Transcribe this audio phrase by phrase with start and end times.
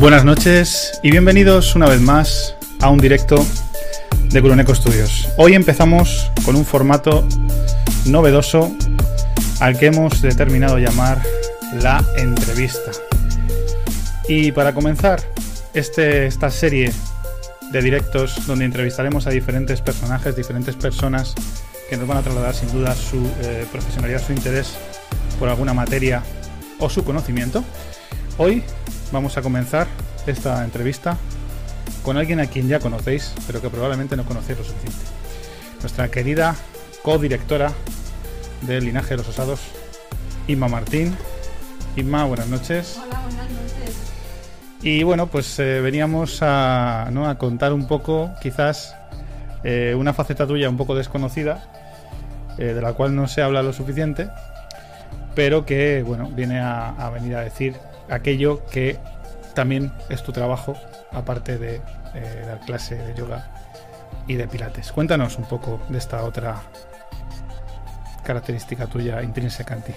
[0.00, 3.44] Buenas noches y bienvenidos una vez más a un directo
[4.30, 5.28] de Curoneco Studios.
[5.38, 7.26] Hoy empezamos con un formato
[8.06, 8.72] novedoso
[9.58, 11.20] al que hemos determinado llamar
[11.82, 12.92] la entrevista.
[14.28, 15.20] Y para comenzar
[15.74, 16.92] este, esta serie
[17.72, 21.34] de directos donde entrevistaremos a diferentes personajes, diferentes personas
[21.90, 24.74] que nos van a trasladar sin duda su eh, profesionalidad, su interés
[25.40, 26.22] por alguna materia
[26.78, 27.64] o su conocimiento.
[28.40, 28.62] Hoy
[29.10, 29.88] vamos a comenzar
[30.28, 31.16] esta entrevista
[32.04, 35.04] con alguien a quien ya conocéis, pero que probablemente no conocéis lo suficiente.
[35.80, 36.54] Nuestra querida
[37.02, 37.72] codirectora
[38.62, 39.60] del Linaje de los Osados,
[40.46, 41.16] Inma Martín.
[41.96, 43.00] Inma, buenas noches.
[43.04, 43.96] Hola, buenas noches.
[44.82, 47.28] Y bueno, pues eh, veníamos a, ¿no?
[47.28, 48.94] a contar un poco, quizás,
[49.64, 51.72] eh, una faceta tuya un poco desconocida,
[52.56, 54.28] eh, de la cual no se habla lo suficiente,
[55.34, 57.74] pero que, bueno, viene a, a venir a decir
[58.10, 58.98] aquello que
[59.54, 60.74] también es tu trabajo,
[61.12, 61.82] aparte de
[62.14, 63.50] eh, dar clase de yoga
[64.26, 64.92] y de pilates.
[64.92, 66.62] Cuéntanos un poco de esta otra
[68.24, 69.92] característica tuya intrínseca en ti.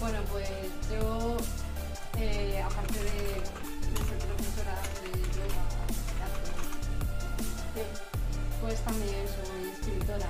[0.00, 0.48] Bueno, pues
[0.90, 1.36] yo,
[2.18, 5.62] eh, aparte de, de ser profesora de yoga,
[6.26, 7.82] arte,
[8.60, 10.26] pues también soy escritora.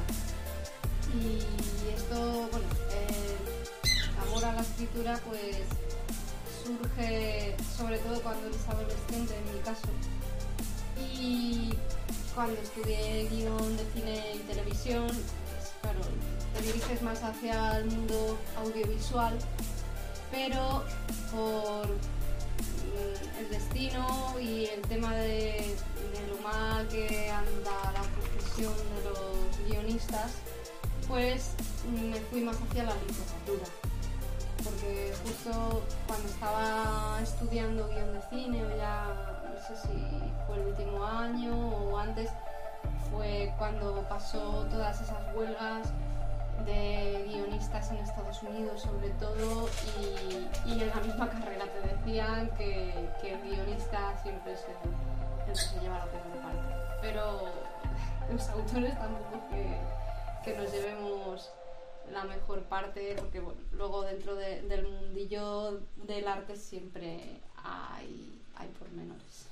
[1.15, 5.57] Y esto, bueno, el amor a la escritura, pues
[6.79, 9.89] surge sobre todo cuando eres adolescente, en mi caso.
[11.21, 11.75] Y
[12.35, 16.01] cuando estudié guion de cine y televisión, pues, claro,
[16.55, 19.37] te diriges más hacia el mundo audiovisual,
[20.31, 20.85] pero
[21.33, 25.75] por mm, el destino y el tema de,
[26.29, 30.33] lo mal que anda la profesión de los guionistas,
[31.09, 31.53] pues
[31.91, 33.80] me fui más hacia la literatura
[34.65, 39.07] porque justo cuando estaba estudiando guion de cine, ya
[39.45, 42.31] no sé si fue el último año o antes,
[43.11, 45.89] fue cuando pasó todas esas huelgas
[46.65, 49.69] de guionistas en Estados Unidos sobre todo
[50.67, 54.55] y, en la misma carrera te decían que, el guionista siempre
[55.47, 56.75] que se lleva la peor parte.
[57.01, 57.49] Pero
[58.33, 59.41] los autores tampoco
[60.45, 61.51] que nos llevemos
[62.13, 67.21] la mejor parte, porque bueno, luego dentro de- del mundillo del arte siempre
[67.65, 69.47] hay, hay pormenores.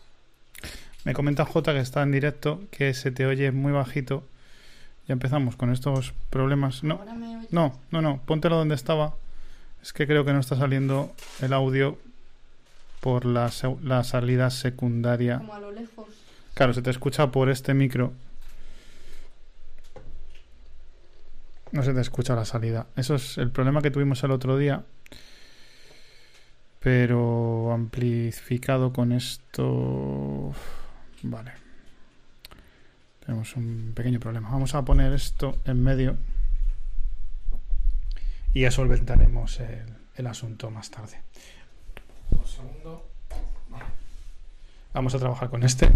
[1.04, 4.24] Me comenta J que está en directo, que se te oye muy bajito.
[5.06, 6.82] Ya empezamos con estos problemas.
[6.84, 7.00] No,
[7.50, 9.14] no, no, no, póntelo donde estaba.
[9.82, 11.96] Es que creo que no está saliendo el audio
[13.00, 13.50] por la,
[13.82, 15.38] la salida secundaria.
[15.38, 16.08] como a lo lejos.
[16.54, 18.12] Claro, se te escucha por este micro.
[21.72, 22.86] No se te escucha la salida.
[22.96, 24.84] Eso es el problema que tuvimos el otro día.
[26.80, 30.52] Pero amplificado con esto.
[31.22, 31.52] Vale.
[33.24, 34.50] Tenemos un pequeño problema.
[34.50, 36.16] Vamos a poner esto en medio.
[38.54, 39.86] Y ya solventaremos el,
[40.16, 41.20] el asunto más tarde.
[42.30, 43.08] Un segundo.
[44.94, 45.90] Vamos a trabajar con este.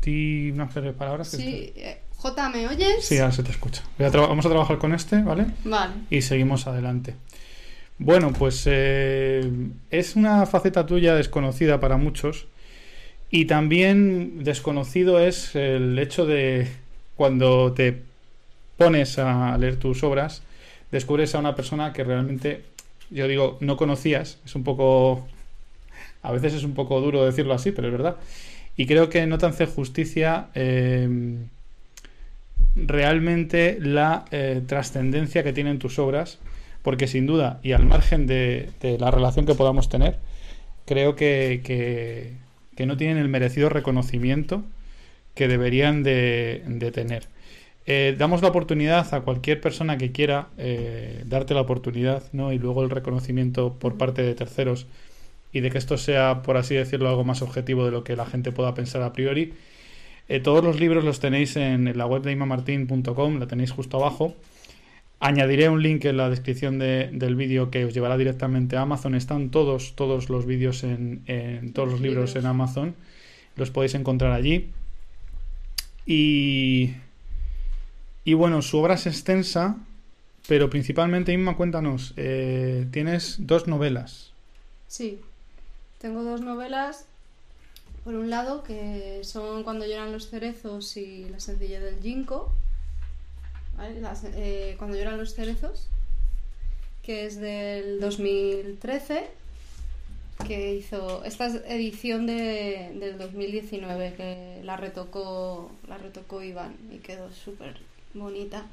[0.00, 1.30] Di unas palabras.
[1.30, 1.74] que Sí,
[2.18, 3.04] J, ¿me oyes?
[3.04, 3.82] Sí, ahora se te escucha.
[4.00, 5.46] A vamos a trabajar con este, ¿vale?
[5.64, 5.92] Vale.
[6.10, 7.14] Y seguimos adelante.
[7.98, 9.48] Bueno, pues eh,
[9.90, 12.48] es una faceta tuya desconocida para muchos.
[13.30, 16.66] Y también desconocido es el hecho de
[17.14, 18.02] cuando te
[18.76, 20.42] pones a leer tus obras,
[20.90, 22.64] descubres a una persona que realmente,
[23.10, 24.38] yo digo, no conocías.
[24.44, 25.28] Es un poco...
[26.22, 28.16] A veces es un poco duro decirlo así, pero es verdad.
[28.76, 31.38] Y creo que no te hace justicia eh,
[32.86, 36.38] realmente la eh, trascendencia que tienen tus obras,
[36.82, 40.18] porque sin duda, y al margen de, la relación que podamos tener,
[40.86, 44.64] creo que, que- no tienen el merecido reconocimiento
[45.34, 47.24] que deberían de, de tener.
[47.86, 52.52] Eh, damos la oportunidad a cualquier persona que quiera eh, darte la oportunidad ¿no?
[52.52, 54.86] y luego el reconocimiento por parte de terceros
[55.52, 58.26] y de que esto sea, por así decirlo, algo más objetivo de lo que la
[58.26, 59.54] gente pueda pensar a priori.
[60.28, 64.34] Eh, todos los libros los tenéis en la web de imamartin.com, la tenéis justo abajo.
[65.20, 69.14] Añadiré un link en la descripción de- del vídeo que os llevará directamente a Amazon.
[69.14, 72.94] Están todos, todos los vídeos en, en todos los libros en Amazon.
[73.56, 74.68] Los podéis encontrar allí.
[76.06, 76.94] Y,
[78.24, 79.76] y bueno, su obra es extensa,
[80.46, 84.32] pero principalmente, Inma, cuéntanos, eh, tienes dos novelas.
[84.86, 85.18] Sí.
[86.00, 87.06] Tengo dos novelas.
[88.08, 92.50] Por un lado, que son Cuando lloran los cerezos y La sencillez del ginkgo.
[93.82, 95.88] Eh, Cuando lloran los cerezos.
[97.02, 99.28] Que es del 2013.
[100.46, 106.98] que hizo esta es edición de, del 2019 que la retocó la retocó Iván y
[106.98, 107.76] quedó súper
[108.14, 108.64] bonita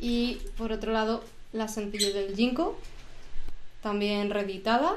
[0.00, 1.22] y por otro lado
[1.52, 2.78] la sencillez del Jinko
[3.82, 4.96] también reeditada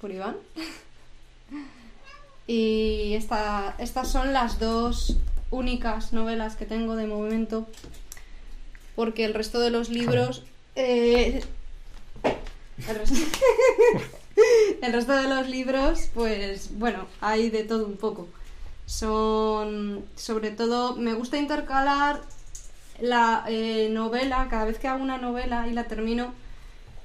[0.00, 0.36] por Iván
[2.46, 5.16] y esta, estas son las dos
[5.50, 7.66] únicas novelas que tengo de momento
[8.96, 10.44] porque el resto de los libros
[10.74, 11.42] eh,
[12.88, 13.16] el resto,
[14.82, 18.28] el resto de los libros, pues bueno, hay de todo un poco.
[18.86, 22.20] Son, sobre todo, me gusta intercalar
[23.00, 26.34] la eh, novela, cada vez que hago una novela y la termino,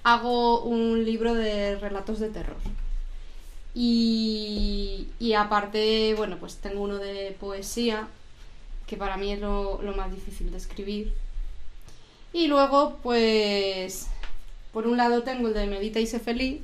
[0.04, 2.58] hago un libro de relatos de terror.
[3.80, 8.08] Y, y aparte, bueno, pues tengo uno de poesía,
[8.88, 11.14] que para mí es lo, lo más difícil de escribir.
[12.34, 14.08] Y luego, pues,
[14.74, 16.60] por un lado tengo el de Medita y sé feliz,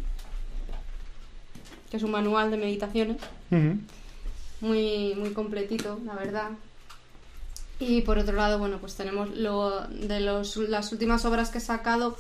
[1.92, 3.18] que es un manual de meditaciones,
[4.60, 6.50] muy, muy completito, la verdad.
[7.78, 11.62] Y por otro lado, bueno, pues tenemos lo de los, las últimas obras que he
[11.62, 12.18] sacado,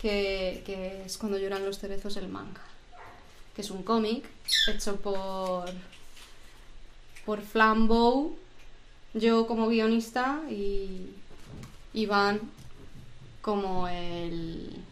[0.00, 2.60] que, que es Cuando lloran los cerezos, el manga,
[3.54, 4.24] que es un cómic
[4.68, 5.70] hecho por,
[7.24, 8.36] por Flambeau,
[9.14, 11.10] yo como guionista y
[11.94, 12.40] Iván
[13.42, 14.82] como el,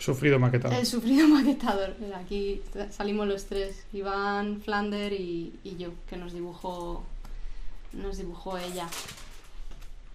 [0.00, 0.74] Sufrido maquetado.
[0.74, 1.94] el sufrido maquetador.
[2.16, 7.02] Aquí salimos los tres, Iván, Flander y, y yo, que nos dibujó,
[7.92, 8.88] nos dibujó ella.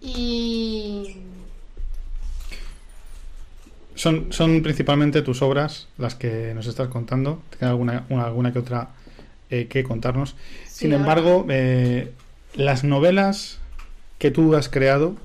[0.00, 1.16] Y
[3.96, 7.42] Son, son principalmente tus obras las que nos estás contando.
[7.50, 8.90] ¿Tienes alguna, una- alguna que otra
[9.50, 10.36] eh, que contarnos?
[10.66, 12.12] sí, Sin embargo, eh,
[12.54, 13.58] las novelas
[14.18, 15.16] que tú has creado,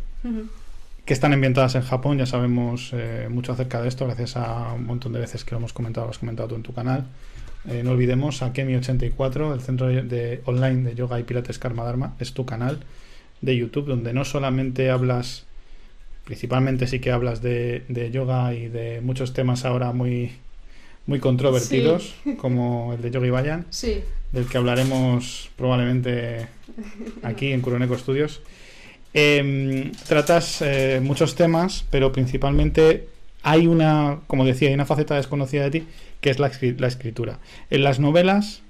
[1.06, 4.86] que están ambientadas en Japón, ya sabemos eh, mucho acerca de esto, gracias a un
[4.86, 7.06] montón de veces que lo hemos comentado, lo has comentado tú en tu canal.
[7.84, 12.16] No olvidemos a Kemi84, el centro de, de- online de yoga y pilates Karma Dharma,
[12.20, 12.80] es tu canal
[13.42, 15.46] de YouTube, donde no solamente hablas,
[16.26, 20.32] principalmente sí que hablas de, de yoga y de muchos temas ahora muy,
[21.06, 24.02] muy controvertidos, como el de Yogi Bayan, Sí,
[24.32, 26.48] del que hablaremos probablemente
[27.24, 28.42] aquí en Kuroneko Studios.
[29.14, 33.08] Em, tratas eh, muchos temas, pero principalmente
[33.44, 35.88] hay una, como decía, hay una faceta desconocida de ti,
[36.22, 37.40] que es la, la escritura.
[37.70, 38.62] En las novelas,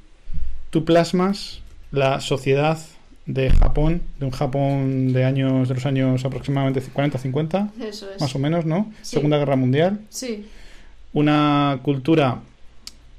[0.72, 1.62] tú plasmas
[1.92, 2.80] la sociedad
[3.26, 8.20] de Japón, de un Japón de años, de los años aproximadamente 40-50, eso es.
[8.20, 8.92] más o menos, ¿no?
[9.02, 9.16] Sí.
[9.16, 10.46] Segunda Guerra Mundial Sí,
[11.14, 12.40] una cultura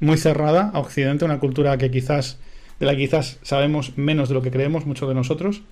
[0.00, 2.38] muy cerrada a Occidente, una cultura que quizás
[2.80, 5.62] de la que quizás sabemos menos de lo que creemos muchos de nosotros,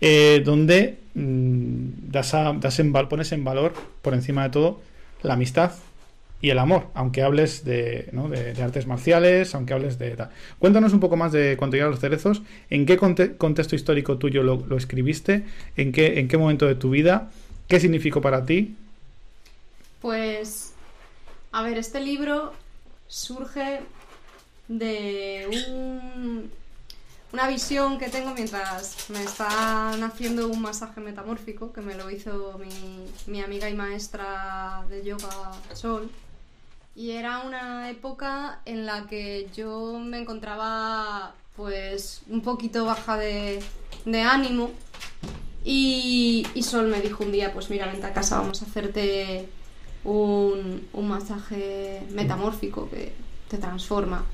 [0.00, 3.72] eh, donde mm, das a- das en pones en valor
[4.02, 4.80] por encima de todo
[5.22, 5.72] la amistad
[6.40, 8.10] y el amor, aunque hables de,
[8.62, 10.30] artes marciales, aunque hables de tal.
[10.58, 14.42] Cuéntanos un poco más de Cuando llegan los cerezos, en qué conte- contexto histórico tuyo
[14.42, 15.44] lo, lo escribiste,
[15.76, 17.30] en qué, en qué momento de tu vida,
[17.68, 18.76] qué significó para ti.
[20.00, 20.72] pues
[21.52, 22.52] a ver, este libro
[23.08, 23.80] surge
[24.68, 25.46] de
[25.76, 26.50] un-
[27.32, 32.58] una visión que tengo mientras me están haciendo un masaje metamórfico, que me lo hizo
[32.58, 36.10] mi, mi amiga y maestra de yoga Sol.
[36.96, 43.62] Y era una época en la que yo me encontraba pues un poquito baja de,
[44.26, 44.70] ánimo
[45.62, 49.46] y, y Sol me dijo un día, pues mira, vente a casa, vamos a hacerte
[50.04, 53.12] un, un masaje metamórfico que
[53.48, 54.24] te transforma.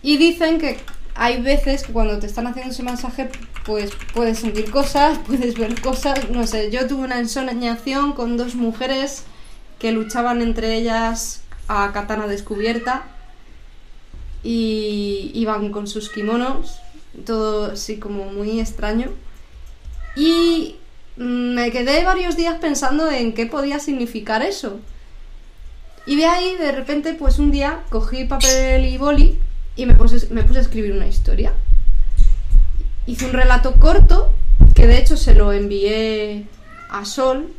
[0.00, 0.78] Y dicen que
[1.16, 3.30] hay veces que cuando te están haciendo ese masaje,
[3.66, 8.54] pues puedes sentir cosas, puedes ver cosas, no sé, yo tuve una ensoñación con dos
[8.54, 9.24] mujeres
[9.80, 13.04] que luchaban entre ellas a katana descubierta
[14.42, 16.80] y iban con sus kimonos,
[17.24, 19.10] todo así como muy extraño.
[20.16, 20.76] Y
[21.16, 24.80] mm, me quedé varios días pensando en qué podía significar eso.
[26.06, 29.38] Y de ahí, de repente, pues un día cogí papel y boli
[29.76, 31.52] y me puse, me puse a escribir una historia.
[33.06, 34.32] Hice un relato corto,
[34.74, 36.46] que de hecho se lo envié
[36.88, 37.52] a Sol,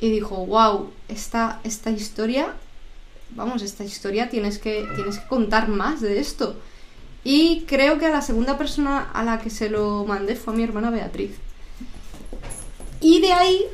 [0.00, 2.54] y dijo, wow, esta, esta historia,
[3.34, 6.56] vamos, esta historia tienes que, tienes que contar más de esto.
[7.24, 10.56] Y creo que a la segunda persona a la que se lo mandé fue a
[10.56, 11.32] mi hermana Beatriz.
[13.00, 13.64] Y de ahí,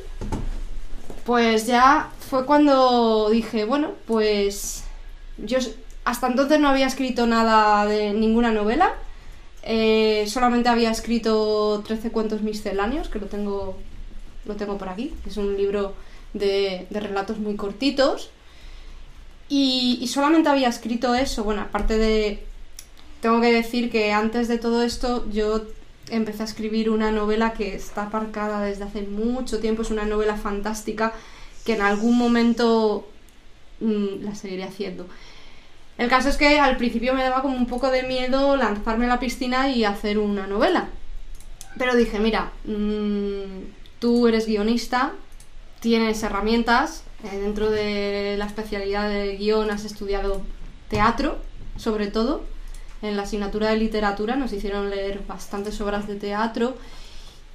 [1.25, 4.83] pues ya fue cuando dije, bueno, pues
[5.37, 5.57] yo
[6.05, 8.93] hasta entonces no había escrito nada de ninguna novela.
[9.63, 13.77] eh, solamente había escrito 13 cuentos misceláneos, que lo tengo,
[14.45, 15.13] lo tengo por aquí.
[15.25, 15.93] Es un libro
[16.33, 18.31] de, de relatos muy cortitos.
[19.53, 22.41] Y, solamente había escrito eso, bueno, aparte de...
[23.19, 25.63] Tengo que decir que antes de todo esto yo
[26.09, 30.37] empecé a escribir una novela que está aparcada desde hace mucho tiempo, es una novela
[30.37, 31.11] fantástica
[31.65, 33.09] que en algún momento
[33.81, 35.05] mm, la seguiré haciendo.
[35.97, 39.09] El caso es que al principio me daba como un poco de miedo lanzarme a
[39.09, 40.87] la piscina y hacer una novela.
[41.77, 43.65] Pero dije, mira, mm,
[43.99, 45.11] tú eres guionista,
[45.81, 50.41] tienes herramientas, eh, dentro de la especialidad de guion has estudiado
[50.89, 51.37] teatro,
[51.77, 52.43] sobre todo,
[53.01, 56.75] en la asignatura de literatura nos hicieron leer bastantes obras de teatro.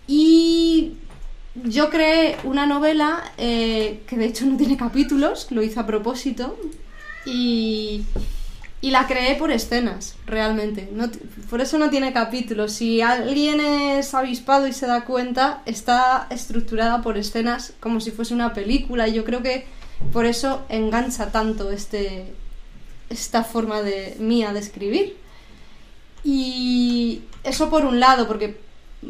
[0.08, 0.94] Y
[1.54, 6.56] yo creé una novela eh, que de hecho no tiene capítulos, lo hice a propósito.
[7.24, 8.04] Y,
[8.80, 10.88] y la creé por escenas, realmente.
[10.92, 11.10] No,
[11.48, 12.72] por eso no tiene capítulos.
[12.72, 18.34] Si alguien es avispado y se da cuenta, está estructurada por escenas como si fuese
[18.34, 19.08] una película.
[19.08, 19.66] Y yo creo que
[20.12, 22.34] por eso engancha tanto este,
[23.08, 25.16] esta forma de, mía de escribir.
[26.22, 28.60] Y eso por un lado, porque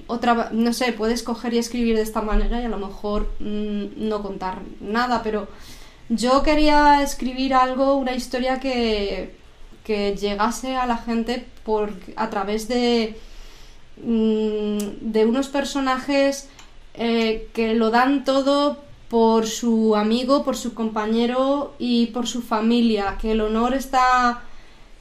[0.06, 4.08] otra, no sé, puedes coger y escribir de esta manera y a lo mejor mm,
[4.08, 5.49] no contar nada, pero
[6.08, 9.35] yo quería escribir algo, una historia que,
[9.86, 13.16] que llegase a la gente por, a través de,
[14.02, 14.78] mm,
[15.12, 16.48] de unos personajes
[16.94, 18.78] eh, que lo dan todo
[19.08, 24.42] por su amigo, por su compañero y por su familia, que el honor está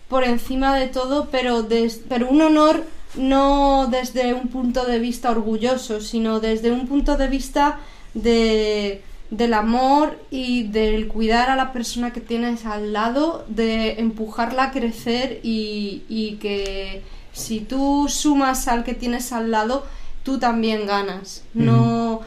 [0.08, 1.68] por encima de todo, pero,
[2.08, 2.84] pero un honor
[3.16, 7.80] no desde un punto de vista orgulloso, sino desde un punto de vista
[8.14, 14.66] de, del amor y del cuidar a la persona que tienes al lado, de empujarla
[14.66, 17.02] a crecer y, y que
[17.34, 19.86] si tú sumas al que tienes al lado,
[20.24, 21.44] tú también ganas.
[21.54, 22.22] No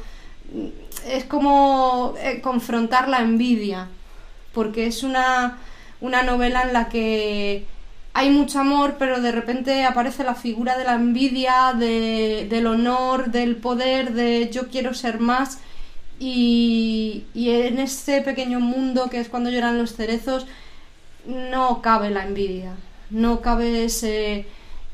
[1.07, 3.89] es como eh, confrontar la envidia,
[4.53, 5.59] porque es una
[6.01, 7.67] una novela en la que
[8.15, 13.57] hay mucho amor, pero de repente aparece la figura de la envidia, del honor, del
[13.57, 15.59] poder, de yo quiero ser más.
[16.21, 20.47] Y, en ese pequeño mundo que es cuando lloran los cerezos,
[21.27, 22.75] no cabe la envidia,
[23.11, 24.47] no cabe ese,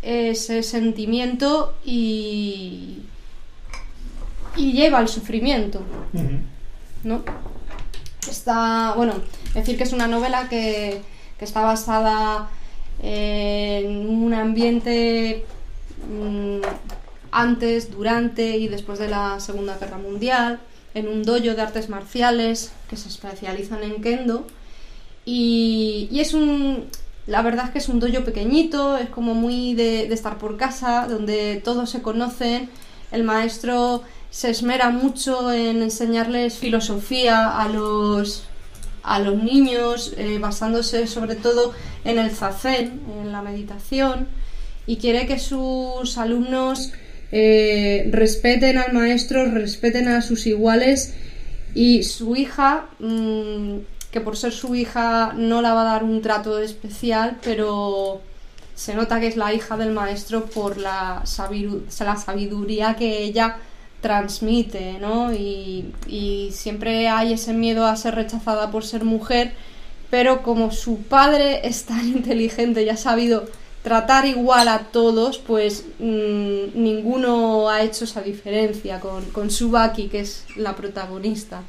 [0.02, 2.98] ese sentimiento y,
[4.56, 5.82] y lleva al sufrimiento.
[7.04, 7.22] ¿No?
[8.28, 9.14] Está, bueno,
[9.54, 11.02] decir que es una novela que,
[11.40, 12.48] está basada
[13.02, 15.44] en un ambiente
[16.10, 16.60] mm,
[17.32, 20.58] antes, durante y después de la Segunda Guerra Mundial,
[20.94, 24.46] en un dojo de artes marciales que se especializan en kendo.
[25.24, 26.86] Y, es un.
[27.26, 30.56] La verdad es que es un dojo pequeñito, es como muy de, de estar por
[30.56, 32.68] casa, donde todos se conocen.
[33.10, 34.02] El maestro
[34.34, 38.42] se esmera mucho en enseñarles filosofía a los,
[39.04, 41.72] a los niños, eh, basándose sobre todo
[42.04, 44.26] en el zazen, en la meditación,
[44.88, 46.90] y quiere que sus alumnos
[47.36, 51.14] eh, respeten al maestro, respeten a sus iguales
[51.74, 53.78] y su hija, mm,
[54.12, 58.20] que por ser su hija no la va a dar un trato especial, pero
[58.76, 63.56] se nota que es la hija del maestro por la, sabiduría que ella
[64.00, 65.32] transmite, ¿no?
[65.32, 69.54] Y, siempre hay ese miedo a ser rechazada por ser mujer,
[70.08, 73.48] pero como su padre es tan inteligente y ha sabido
[73.84, 80.20] tratar igual a todos, pues mm, ninguno ha hecho esa diferencia con, con Subaki, que
[80.20, 81.62] es la protagonista.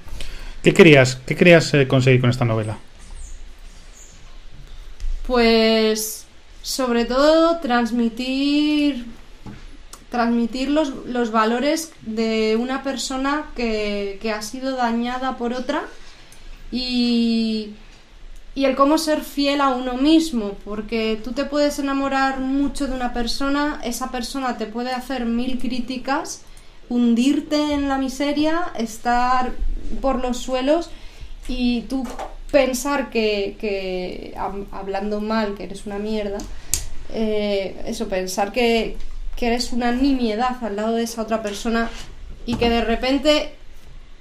[0.63, 2.79] ¿Qué querías, qué querías eh, conseguir con esta novela?
[5.27, 6.25] Pues
[6.63, 9.05] sobre todo transmitir
[10.09, 15.83] transmitir los, los valores de una persona que, ha sido dañada por otra
[16.71, 17.71] y,
[18.55, 22.95] y el cómo ser fiel a uno mismo, porque tú te puedes enamorar mucho de
[22.95, 26.41] una persona, esa persona te puede hacer mil críticas,
[26.87, 29.51] hundirte en la miseria, estar
[30.01, 30.89] por los suelos
[31.49, 32.07] y tú
[32.49, 34.33] pensar que, que
[34.71, 36.37] hablando mal, que eres una mierda,
[37.13, 38.95] eh, eso, pensar que,
[39.35, 41.89] que eres una nimiedad al lado de esa otra persona
[42.45, 43.51] y que de repente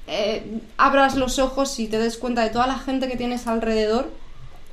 [0.09, 4.24] eh, abras los ojos y te des cuenta de toda la gente que tienes alrededor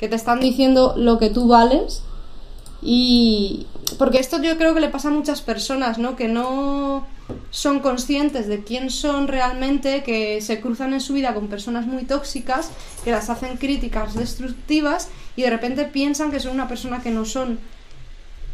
[0.02, 2.02] que te están diciendo lo que tú vales
[2.82, 3.68] y
[4.00, 6.16] porque esto yo creo que le pasa a muchas personas, ¿no?
[6.16, 7.06] Que no
[7.52, 12.04] son conscientes de quién son realmente, que se cruzan en su vida con personas muy
[12.04, 12.72] tóxicas,
[13.04, 17.24] que las hacen críticas destructivas y de repente piensan que son una persona que no
[17.26, 17.60] son.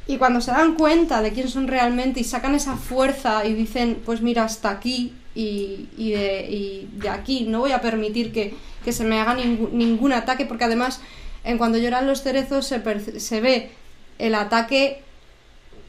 [0.05, 4.01] Y cuando se dan cuenta de quién son realmente y sacan esa fuerza y dicen,
[4.05, 8.53] pues mira, hasta aquí y, de, aquí no voy a permitir que,
[8.91, 11.01] se me haga ningún ataque, porque además
[11.47, 13.71] en cuando lloran los cerezos se, se ve
[14.19, 15.01] el ataque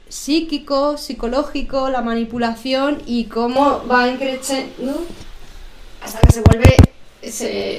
[0.09, 5.05] psíquico, psicológico, la manipulación y cómo va creciendo
[6.03, 6.77] hasta que se vuelve,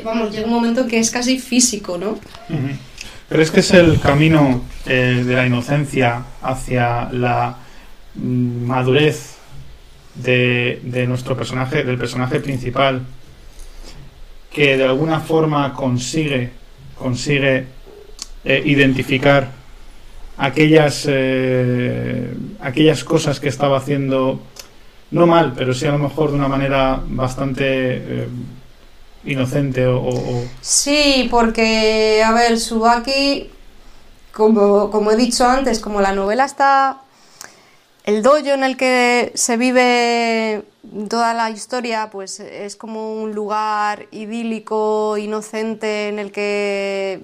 [0.03, 2.19] vamos, llega un momento que es casi físico, ¿no?
[3.29, 7.57] Pero es que es el camino eh, de la inocencia hacia la
[8.15, 9.35] mm, madurez
[10.15, 13.03] de, de, nuestro personaje, del personaje principal,
[14.51, 16.51] que de alguna forma consigue,
[16.99, 17.65] consigue
[18.43, 19.49] eh, identificar
[20.37, 24.39] aquellas, eh, aquellas cosas que estaba haciendo,
[25.11, 28.27] no mal, pero sí a lo mejor de una manera bastante eh,
[29.25, 33.49] inocente o, Sí, porque, a ver, Subaki,
[34.33, 37.01] como, como he dicho antes, como la novela está...
[38.05, 40.63] El dojo en el que se vive
[41.09, 47.21] toda la historia, pues es como un lugar idílico, inocente, en el que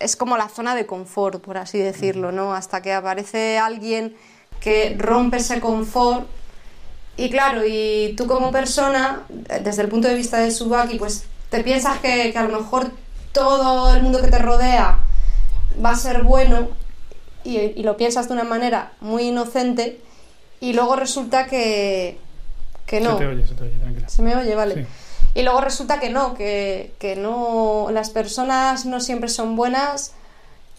[0.00, 2.54] es como la zona de confort, por así decirlo, ¿no?
[2.54, 4.16] Hasta que aparece alguien
[4.60, 6.26] que rompe ese confort.
[7.16, 11.62] Y claro, y tú como persona, desde el punto de vista de Subaki, pues te
[11.62, 12.90] piensas que, a lo mejor
[13.32, 14.98] todo el mundo que te rodea
[15.84, 16.68] va a ser bueno
[17.44, 20.00] y, lo piensas de una manera muy inocente
[20.60, 22.18] y luego resulta que,
[22.86, 23.12] que no.
[23.12, 24.08] Se te oye, se te oye, tranquila.
[24.08, 24.86] Se me oye, vale.
[25.34, 30.12] Y luego resulta que no, que, no, las personas no siempre son buenas,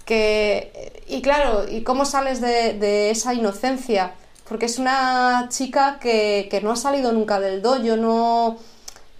[0.05, 1.01] que...
[1.07, 4.13] Y claro, ¿y cómo sales de, esa inocencia?
[4.47, 8.57] Porque es una chica que, no ha salido nunca del dojo, no,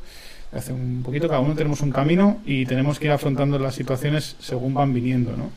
[0.53, 4.37] hace un poquito, cada uno tenemos un camino y tenemos que ir afrontando las situaciones
[4.41, 5.51] según van viniendo, ¿no?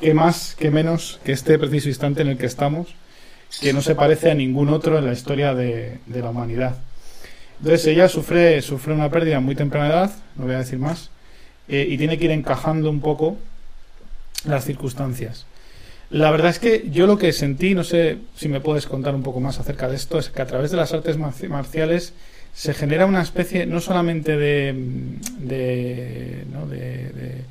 [0.00, 2.88] ¿Qué más, qué menos que este preciso instante en el que estamos,
[3.60, 6.78] que no se parece a ningún otro en la historia de, la humanidad?
[7.60, 11.10] Entonces ella sufre, sufre una pérdida muy temprana edad, no voy a decir más,
[11.68, 13.36] eh, y tiene que ir encajando un poco
[14.44, 15.46] las circunstancias.
[16.12, 19.22] La verdad es que yo lo que sentí, no sé si me puedes contar un
[19.22, 22.12] poco más acerca de esto, es que a través de las artes marciales
[22.52, 24.74] se genera una especie no solamente de,
[25.38, 26.66] de, ¿no?
[26.66, 27.44] de,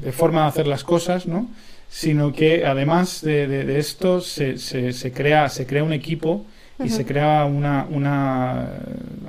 [0.00, 1.50] de, forma de hacer las cosas, ¿no?
[1.90, 6.46] sino que además de, esto se, se, se, crea, se crea un equipo
[6.82, 8.70] y se crea una, una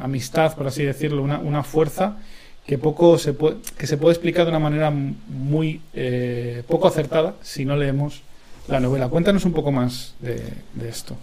[0.01, 2.15] amistad, por así decirlo, una, una fuerza
[2.65, 7.36] que poco se puede, que se puede explicar de una manera muy eh, poco acertada
[7.41, 8.21] si no leemos
[8.67, 9.08] la novela.
[9.10, 10.41] Cuéntanos un poco más de,
[10.88, 11.15] esto.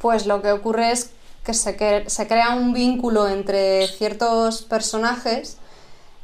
[0.00, 1.10] Pues lo que ocurre es
[1.42, 5.56] que se, se crea un vínculo entre ciertos personajes.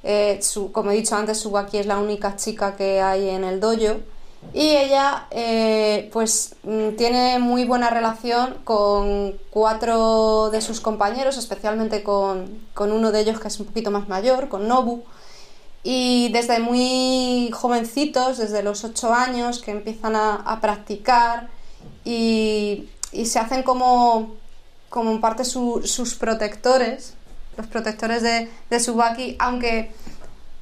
[0.02, 0.40] Eh,
[0.72, 4.00] como he dicho antes, Subaki es la única chica que hay en el dojo
[4.52, 12.02] y ella, eh, pues, mm, tiene muy buena relación con cuatro de sus compañeros, especialmente
[12.02, 15.04] con, uno de ellos que es un poquito más mayor, con Nobu.
[15.82, 21.48] Y desde muy jovencitos, desde los ocho años, que empiezan a, practicar
[22.04, 22.88] y,
[23.24, 24.34] se hacen como,
[24.88, 27.14] como en parte sus protectores,
[27.56, 29.92] los protectores de, de Subaki, aunque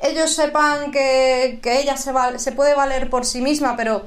[0.01, 4.07] ellos sepan que, ella se, se, puede valer por sí misma, pero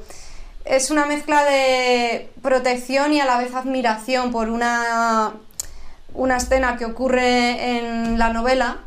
[0.64, 5.32] es una mezcla de protección y a la vez admiración por una,
[6.14, 8.78] una escena que ocurre en la novela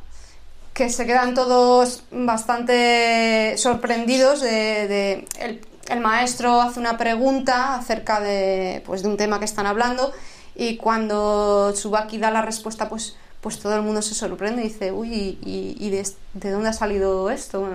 [0.75, 9.01] que se quedan todos bastante sorprendidos de, el, maestro hace una pregunta acerca de, pues,
[9.01, 10.11] de un tema que están hablando
[10.53, 14.91] y cuando Tsubaki da la respuesta pues, pues todo el mundo se sorprende y dice
[14.91, 17.69] uy ¿y, de, dónde ha salido esto?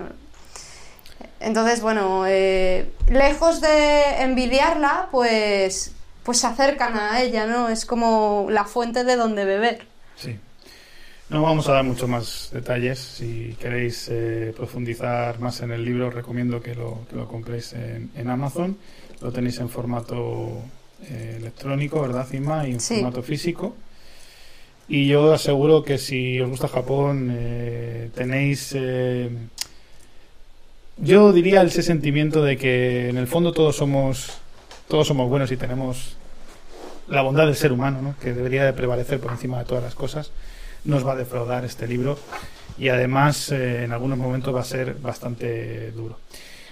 [1.39, 8.47] entonces bueno eh, lejos de envidiarla pues pues se acercan a ella no es como
[8.49, 10.37] la fuente de donde beber sí
[11.29, 12.99] no vamos a dar muchos más detalles.
[12.99, 18.29] Si queréis eh, profundizar más en el libro, recomiendo que lo, que lo compréis en,
[18.29, 18.75] Amazon.
[19.21, 20.61] Lo tenéis en formato
[21.03, 22.67] eh, electrónico, ¿verdad, Cima?
[22.67, 23.77] Y en formato físico.
[24.93, 28.75] Y yo aseguro que si os gusta Japón, eh, tenéis.
[30.97, 34.39] yo diría ese sentimiento de que en el fondo todos somos,
[34.89, 36.17] todos somos buenos y tenemos
[37.07, 38.15] la bondad del ser humano, ¿no?
[38.21, 40.31] que debería de prevalecer por encima de todas las cosas
[40.83, 42.17] nos va a defraudar este libro
[42.77, 46.17] y además eh, en algunos momentos va a ser bastante duro.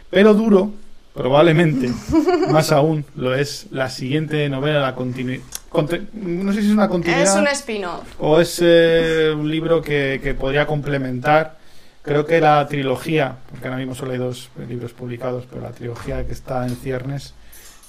[0.10, 0.72] Pero duro,
[1.14, 1.90] probablemente,
[2.52, 5.44] más aún, lo es la siguiente novela, la continuidad.
[5.72, 7.24] No sé si es una continuidad.
[7.24, 8.04] Es un spin-off.
[8.20, 11.58] O es eh, un libro que, podría complementar.
[12.02, 16.26] Creo que la trilogía, porque ahora mismo solo hay dos libros publicados, pero la trilogía
[16.26, 17.34] que está en ciernes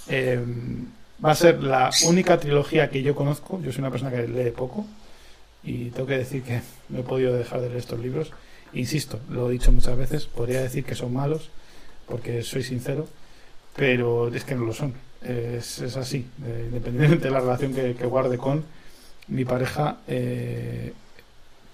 [0.09, 0.45] eh,
[1.25, 3.61] va a ser la única trilogía que yo conozco.
[3.62, 4.87] Yo soy una persona que lee poco
[5.62, 8.33] y tengo que decir que no he podido dejar de leer estos libros.
[8.73, 11.51] Insisto, lo he dicho muchas veces, podría decir que son malos,
[12.07, 13.07] porque soy sincero,
[13.77, 14.95] pero es que no lo son.
[15.23, 18.65] Es, es así, eh, independientemente de la relación que, guarde con
[19.29, 20.93] mi pareja, eh,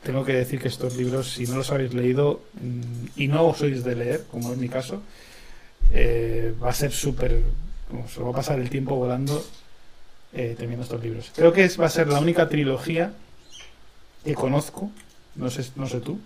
[0.02, 3.84] tengo que decir que estos libros, si no los habéis leído mm, y no sois
[3.84, 5.00] de leer, como es mi caso,
[5.92, 7.42] eh, va a ser súper,
[8.12, 9.44] se va a pasar el tiempo volando
[10.32, 11.32] teniendo estos libros.
[11.34, 13.14] Creo que es, va a ser la única trilogía
[14.22, 14.90] que conozco,
[15.34, 16.20] no sé, no sé tú,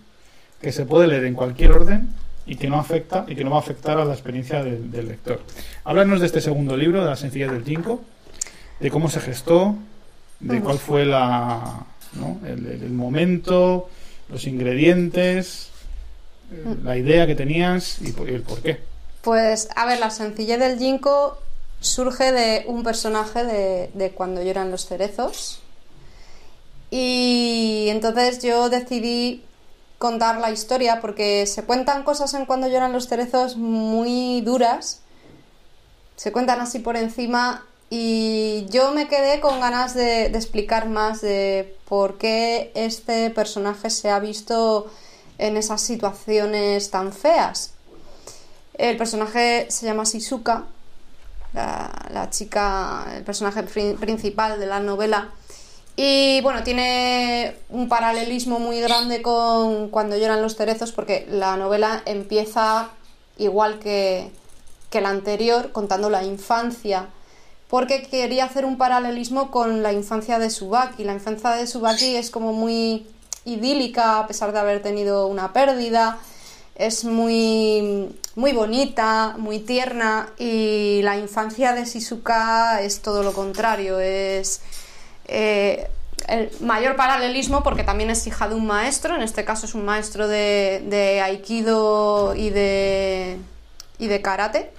[0.61, 2.09] que se puede leer en cualquier orden
[2.51, 5.41] y que no afecta y que no va a afectar a la experiencia del, lector.
[5.85, 8.01] Háblanos de este segundo libro, de la sencillez del Jinko,
[8.81, 9.77] de cómo se gestó,
[10.41, 11.87] de cuál fue la,
[12.45, 13.89] el, momento,
[14.29, 15.69] los ingredientes,
[16.51, 16.85] mm.
[16.85, 18.81] la idea que tenías y, el por qué.
[19.23, 21.39] Pues, a ver, la sencillez del Jinko
[21.79, 25.63] surge de un personaje de, de cuando lloran los cerezos,
[26.91, 29.45] y entonces yo decidí
[30.01, 35.03] contar la historia porque se cuentan cosas en cuando lloran los cerezos muy duras,
[36.17, 41.77] se cuentan así por encima y yo me quedé con ganas de, explicar más de
[41.87, 44.91] por qué este personaje se ha visto
[45.37, 47.75] en esas situaciones tan feas.
[48.79, 50.65] El personaje se llama Shizuka,
[51.53, 55.29] la chica, el personaje principal de la novela
[56.03, 62.03] y bueno, tiene un paralelismo muy grande con Cuando lloran los cerezos, porque la novela
[62.07, 62.89] empieza
[63.37, 64.31] igual que,
[64.95, 67.11] la anterior, contando la infancia,
[67.69, 71.05] porque quería hacer un paralelismo con la infancia de Subaki.
[71.05, 73.07] La infancia de Subaki es como muy
[73.45, 76.19] idílica, a pesar de haber tenido una pérdida,
[76.77, 84.01] es muy, muy bonita, muy tierna, y la infancia de Shizuka es todo lo contrario,
[84.01, 84.63] es
[85.31, 85.89] eh,
[86.29, 89.85] el mayor paralelismo porque también es hija de un maestro, en este caso es un
[89.85, 93.39] maestro de, aikido y de,
[93.99, 94.73] y de karate.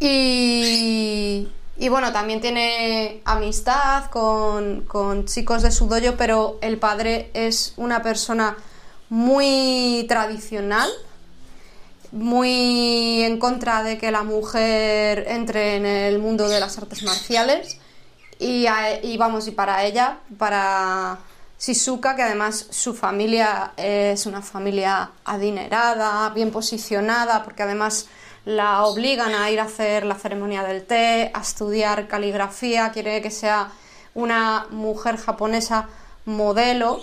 [0.00, 1.48] Y,
[1.88, 8.56] bueno, también tiene amistad con, chicos de su dojo, pero el padre es una persona
[9.08, 10.90] muy tradicional,
[12.12, 17.78] muy en contra de que la mujer entre en el mundo de las artes marciales
[18.38, 21.18] y, vamos, y para ella, para
[21.58, 28.08] Shizuka, que además su familia es una familia adinerada, bien posicionada, porque además
[28.44, 33.30] la obligan a ir a hacer la ceremonia del té, a estudiar caligrafía, quiere que
[33.30, 33.72] sea
[34.14, 35.88] una mujer japonesa
[36.26, 37.00] modelo,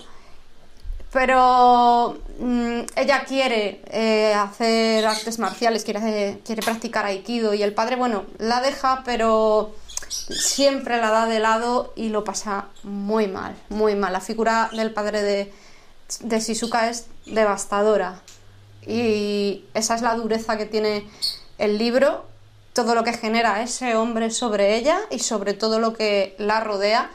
[1.12, 7.98] pero mm, ella quiere eh, hacer artes marciales, quiere, quiere practicar aikido y el padre,
[7.98, 9.76] bueno, la deja, pero
[10.12, 14.14] siempre la da de lado y lo pasa muy mal, muy mal.
[14.14, 15.54] La figura del padre de,
[16.20, 18.22] de Shizuka es devastadora
[18.86, 21.06] y esa es la dureza que tiene
[21.58, 22.26] el libro,
[22.74, 27.10] todo lo que genera ese hombre sobre ella y sobre todo lo que la rodea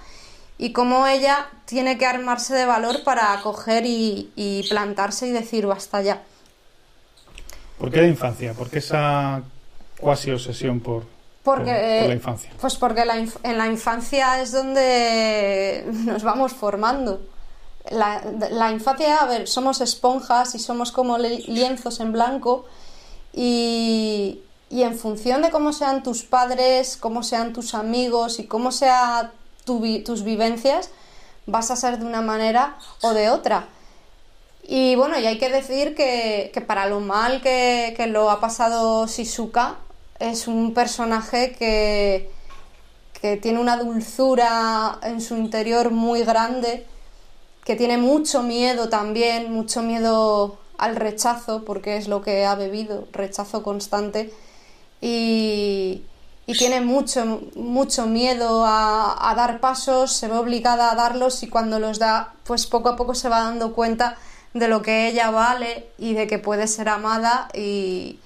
[0.59, 6.01] y cómo ella tiene que armarse de valor para acoger y, plantarse y decir basta
[6.03, 6.23] ya.
[7.79, 8.55] ¿Por qué la infancia?
[8.55, 9.43] ¿Por qué esa
[9.99, 11.05] cuasi obsesión por,
[11.47, 12.51] Porque, por- por la eh, infancia?
[12.61, 17.21] Pues porque la inf- en la infancia es donde nos vamos formando.
[17.91, 22.65] La, la infancia, a ver, somos esponjas y somos como li- lienzos en blanco
[23.33, 28.73] y, y en función de cómo sean tus padres, cómo sean tus amigos y cómo
[28.73, 29.31] sean
[29.65, 30.91] tus vivencias,
[31.47, 33.67] vas a ser de una manera o de otra.
[34.69, 38.41] Y bueno, y hay que decir que, que para lo mal que, que lo ha
[38.41, 39.77] pasado Shizuka,
[40.19, 42.31] es un personaje que,
[43.21, 46.87] que tiene una dulzura en su interior muy grande,
[47.65, 53.09] que tiene mucho miedo también, mucho miedo al rechazo, porque es lo que ha bebido,
[53.13, 54.33] rechazo constante,
[55.01, 56.03] y,
[56.47, 61.49] y tiene mucho, mucho miedo a, a dar pasos, se ve obligada a darlos y
[61.49, 64.17] cuando los da, pues poco a poco se va dando cuenta
[64.55, 68.19] de lo que ella vale y de que puede ser amada y,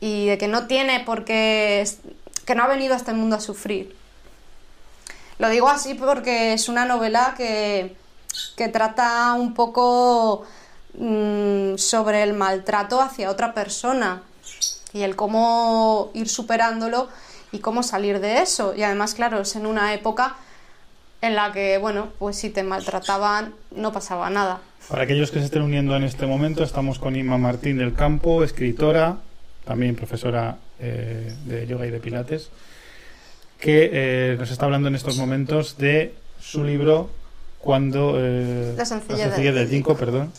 [0.00, 1.88] y de que no tiene por qué,
[2.46, 3.94] que no ha venido a este mundo a sufrir.
[5.38, 7.96] Lo digo así porque es una novela que,
[8.56, 10.44] que trata un poco
[10.94, 14.22] mmm, sobre el maltrato hacia otra persona
[14.92, 17.08] y el cómo ir superándolo
[17.52, 18.74] y cómo salir de eso.
[18.74, 20.36] Y además, claro, es en una época
[21.22, 24.60] en la que, bueno, pues si te maltrataban no pasaba nada.
[24.88, 28.42] Para aquellos que se estén uniendo en este momento, estamos con Inma Martín del Campo,
[28.42, 29.18] escritora,
[29.70, 32.50] también profesora eh, de yoga y de pilates,
[33.60, 37.08] que eh, nos está hablando en estos momentos de su libro
[37.60, 38.16] Cuando...
[38.18, 40.32] Eh, La sencillez, la sencillez del Ginkgo, perdón.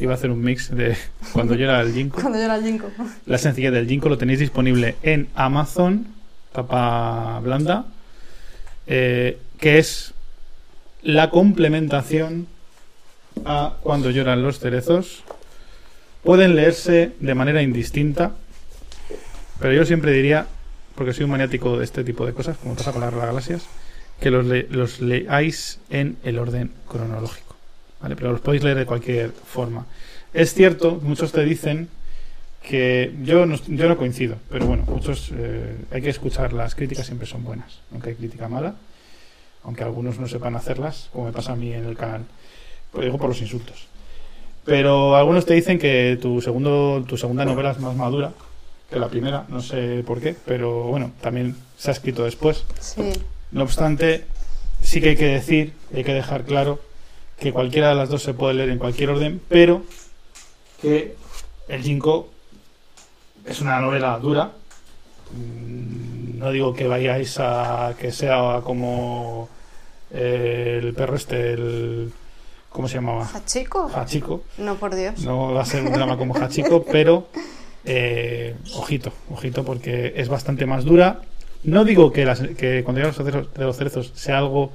[0.00, 0.96] Iba a hacer un mix de
[1.32, 2.20] Cuando yo era el Ginkgo.
[2.20, 2.90] Cuando yo era el Ginkgo.
[3.26, 6.08] La sencillez del Ginkgo lo tenéis disponible en Amazon,
[6.50, 7.84] tapa blanda,
[8.88, 10.14] eh, que es
[11.00, 12.48] la complementación
[13.44, 15.22] a Cuando lloran los cerezos.
[16.24, 18.32] Pueden leerse de manera indistinta,
[19.60, 20.46] pero yo siempre diría,
[20.94, 23.66] porque soy un maniático de este tipo de cosas, como pasa con las galaxias,
[24.20, 27.54] que los, le- los leáis en el orden cronológico.
[28.00, 28.16] ¿vale?
[28.16, 29.86] Pero los podéis leer de cualquier forma.
[30.32, 31.88] Es cierto, muchos te dicen
[32.62, 37.06] que yo no, yo no coincido, pero bueno, muchos eh, hay que escuchar, las críticas
[37.06, 38.74] siempre son buenas, aunque hay crítica mala,
[39.64, 42.22] aunque algunos no sepan hacerlas, como me pasa a mí en el canal,
[42.98, 43.86] digo por los insultos.
[44.64, 48.32] Pero algunos te dicen que tu, segundo, tu segunda novela es más madura
[48.98, 52.64] la primera, no sé por qué, pero bueno, también se ha escrito después.
[52.80, 53.12] Sí.
[53.52, 54.24] No obstante,
[54.82, 56.80] sí que hay que decir, hay que dejar claro
[57.38, 59.82] que cualquiera de las dos se puede leer en cualquier orden, pero
[60.80, 61.14] que
[61.68, 62.28] el Ginkgo
[63.44, 64.52] es una novela dura.
[65.32, 69.48] Mm, No digo que vayáis a que sea como
[70.10, 72.12] eh, el perro este, el
[72.68, 73.28] ¿cómo se llamaba?
[73.32, 73.90] ¿Hachiko?
[73.94, 74.42] Hachiko.
[74.58, 75.20] No, por Dios.
[75.20, 77.28] No va a ser un drama como Hachiko, pero
[77.84, 81.20] eh, ojito, ojito, porque es bastante más dura.
[81.64, 82.24] No digo que,
[82.58, 84.70] que cuando llegan los cerezos, de los cerezos sea algo,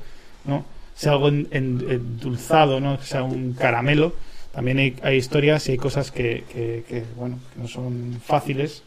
[0.45, 0.65] ¿no?
[0.95, 2.99] sea algo en- en- endulzado, ¿no?
[3.01, 4.13] sea un caramelo.
[4.51, 8.83] También hay, hay historias y hay cosas que, que- que, bueno, que no son fáciles.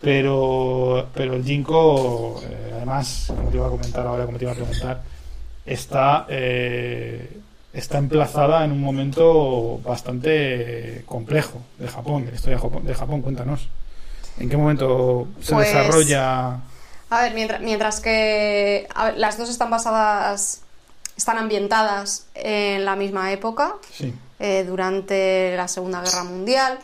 [0.00, 4.52] Pero, pero el Ginkgo, eh, además, como te iba a comentar ahora, como te iba
[4.52, 5.02] a preguntar,
[5.64, 7.28] está, eh,
[7.72, 13.22] está emplazada en un momento bastante complejo de Japón, de la historia de Japón.
[13.22, 13.68] Cuéntanos.
[14.38, 16.60] ¿En qué momento se Pues- desarrolla?
[17.10, 20.62] A ver, mientras, mientras que ver, las dos están basadas,
[21.16, 24.14] están ambientadas en la misma época, Sí.
[24.40, 26.78] eh, durante la Segunda Guerra Mundial,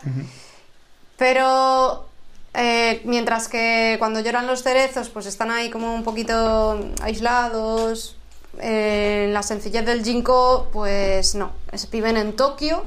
[1.16, 2.06] pero
[2.54, 8.16] eh, mientras que cuando lloran los cerezos, pues están ahí como un poquito aislados.
[8.60, 12.82] Eh, en la sencillez del Jinko, pues no, es- viven en Tokio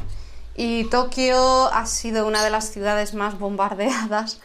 [0.55, 4.39] y Tokio ha sido una de las ciudades más bombardeadas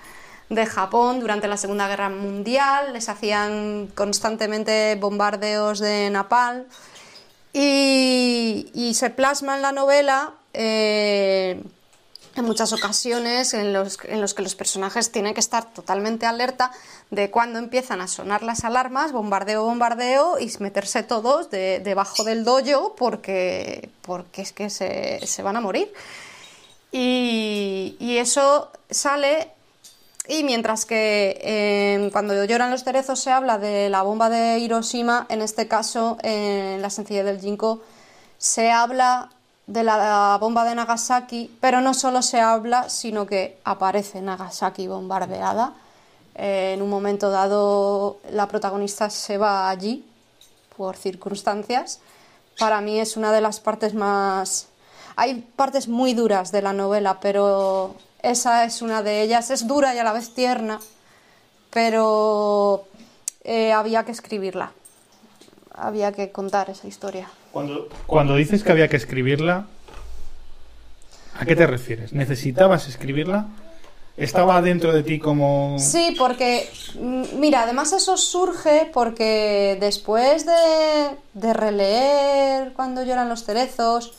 [0.48, 2.92] de Japón durante la Segunda Guerra Mundial.
[2.92, 6.64] Les hacían constantemente bombardeos de napalm
[7.52, 11.62] y, y se plasma en la novela eh,
[12.36, 16.70] en muchas ocasiones en los, que los personajes tienen que estar totalmente alerta
[17.10, 22.44] de cuando empiezan a sonar las alarmas, bombardeo, bombardeo, y meterse todos de- debajo del
[22.44, 25.92] dojo porque, porque es que se, se van a morir.
[26.92, 29.50] Y, eso sale
[30.28, 35.26] y mientras que eh, cuando lloran los cerezos se habla de la bomba de Hiroshima,
[35.28, 37.82] en este caso, en la sencillez del Jinko,
[38.38, 39.30] se habla
[39.66, 45.74] de la bomba de Nagasaki, pero no solo se habla, sino que aparece Nagasaki bombardeada.
[46.34, 50.04] Eh, en un momento dado, la protagonista se va allí
[50.76, 52.00] por circunstancias.
[52.58, 54.68] Para mí es una de las partes más...
[55.16, 59.50] Hay partes muy duras de la novela, pero esa es una de ellas.
[59.50, 60.78] Es dura y a la vez tierna.
[61.70, 62.86] pero
[63.44, 64.72] eh, había que escribirla,
[65.76, 67.28] había que contar esa historia.
[67.52, 69.66] Cuando, cuando dices que había que escribirla,
[71.38, 72.12] ¿a qué te refieres?
[72.12, 73.46] ¿Necesitabas escribirla?
[74.16, 75.76] ¿Estaba dentro de ti como...?
[75.78, 83.44] Sí, porque, mm, mira, además eso surge porque después de, de releer cuando lloran los
[83.44, 84.14] cerezos,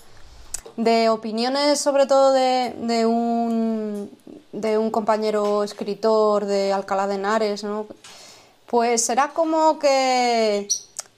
[0.75, 4.11] de opiniones sobre todo de, de, un,
[4.51, 7.87] de un compañero escritor de Alcalá de Henares, ¿no?
[8.67, 10.67] pues era como que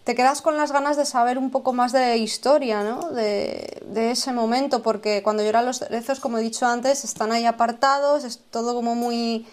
[0.03, 3.11] te quedas con las ganas de saber un poco más de historia, ¿no?
[3.11, 3.75] De,
[4.11, 8.39] ese momento, porque cuando lloran los cerezos, como he dicho antes, están ahí apartados, es
[8.49, 9.45] todo como muy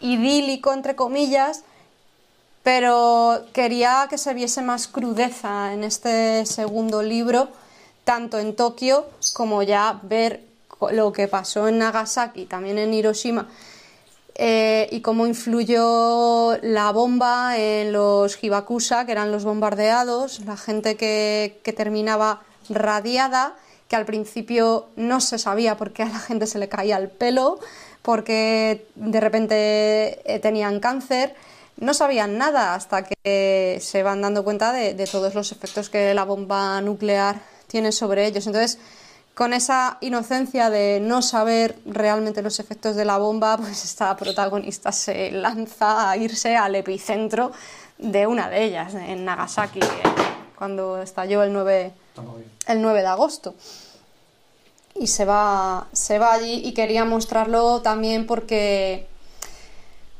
[0.00, 1.62] idílico, entre comillas,
[2.62, 7.48] pero quería que se viese más crudeza en este segundo libro,
[8.04, 10.42] tanto en Tokio como ya ver
[10.92, 13.48] lo que pasó en Nagasaki, también en Hiroshima,
[14.40, 20.96] eh, y cómo influyó la bomba en los Hibakusha, que eran los bombardeados, la gente
[20.96, 23.56] que, que, terminaba radiada,
[23.88, 27.08] que al principio no se sabía por qué a la gente se le caía el
[27.08, 27.58] pelo,
[28.02, 31.34] porque de repente eh, tenían cáncer.
[31.76, 36.14] No sabían nada hasta que se van dando cuenta de, de todos los efectos que
[36.14, 38.46] la bomba nuclear tiene sobre ellos.
[38.46, 38.78] Entonces,
[39.38, 44.90] con esa inocencia de no saber realmente los efectos de la bomba, pues esta protagonista
[44.90, 47.52] se lanza a irse al epicentro
[47.98, 49.78] de una de ellas, en Nagasaki,
[50.56, 51.92] cuando estalló el 9,
[52.66, 53.54] el 9 de agosto.
[54.96, 59.06] Y se va, se va allí y quería mostrarlo también porque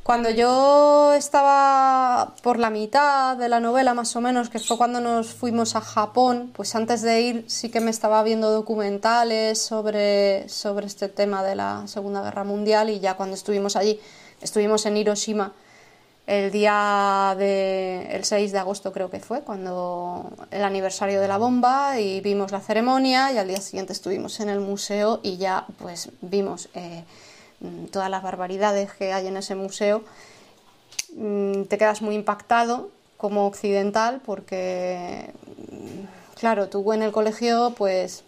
[0.09, 5.03] cuando yo estaba por la mitad de la novela, más o menos, que fue cuando
[5.03, 10.49] nos fuimos a Japón, pues antes de ir sí que me estaba viendo documentales sobre,
[10.49, 14.01] sobre este tema de la Segunda Guerra Mundial y ya cuando estuvimos allí,
[14.41, 15.53] estuvimos en Hiroshima
[16.27, 21.37] el día de el 6 de agosto creo que fue, cuando el aniversario de la
[21.37, 25.67] bomba y vimos la ceremonia y al día siguiente estuvimos en el museo y ya
[25.79, 26.71] pues vimos...
[26.73, 27.05] Eh,
[27.91, 30.03] todas las barbaridades que hay en ese museo,
[31.17, 35.33] mm, te quedas muy impactado como occidental porque,
[35.71, 38.25] mm, claro, tú en el colegio pues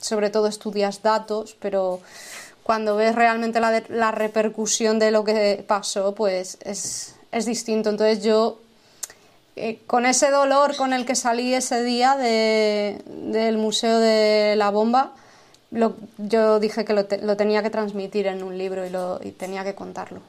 [0.00, 2.00] sobre todo estudias datos, pero
[2.62, 7.90] cuando ves realmente la, la repercusión de lo que pasó pues es, es distinto.
[7.90, 8.58] Entonces yo
[9.58, 14.70] eh, con ese dolor con el que salí ese día de, del Museo de la
[14.70, 15.14] Bomba,
[15.70, 19.20] lo, yo dije que lo, te, lo, tenía que transmitir en un libro y, lo,
[19.22, 20.20] y tenía que contarlo.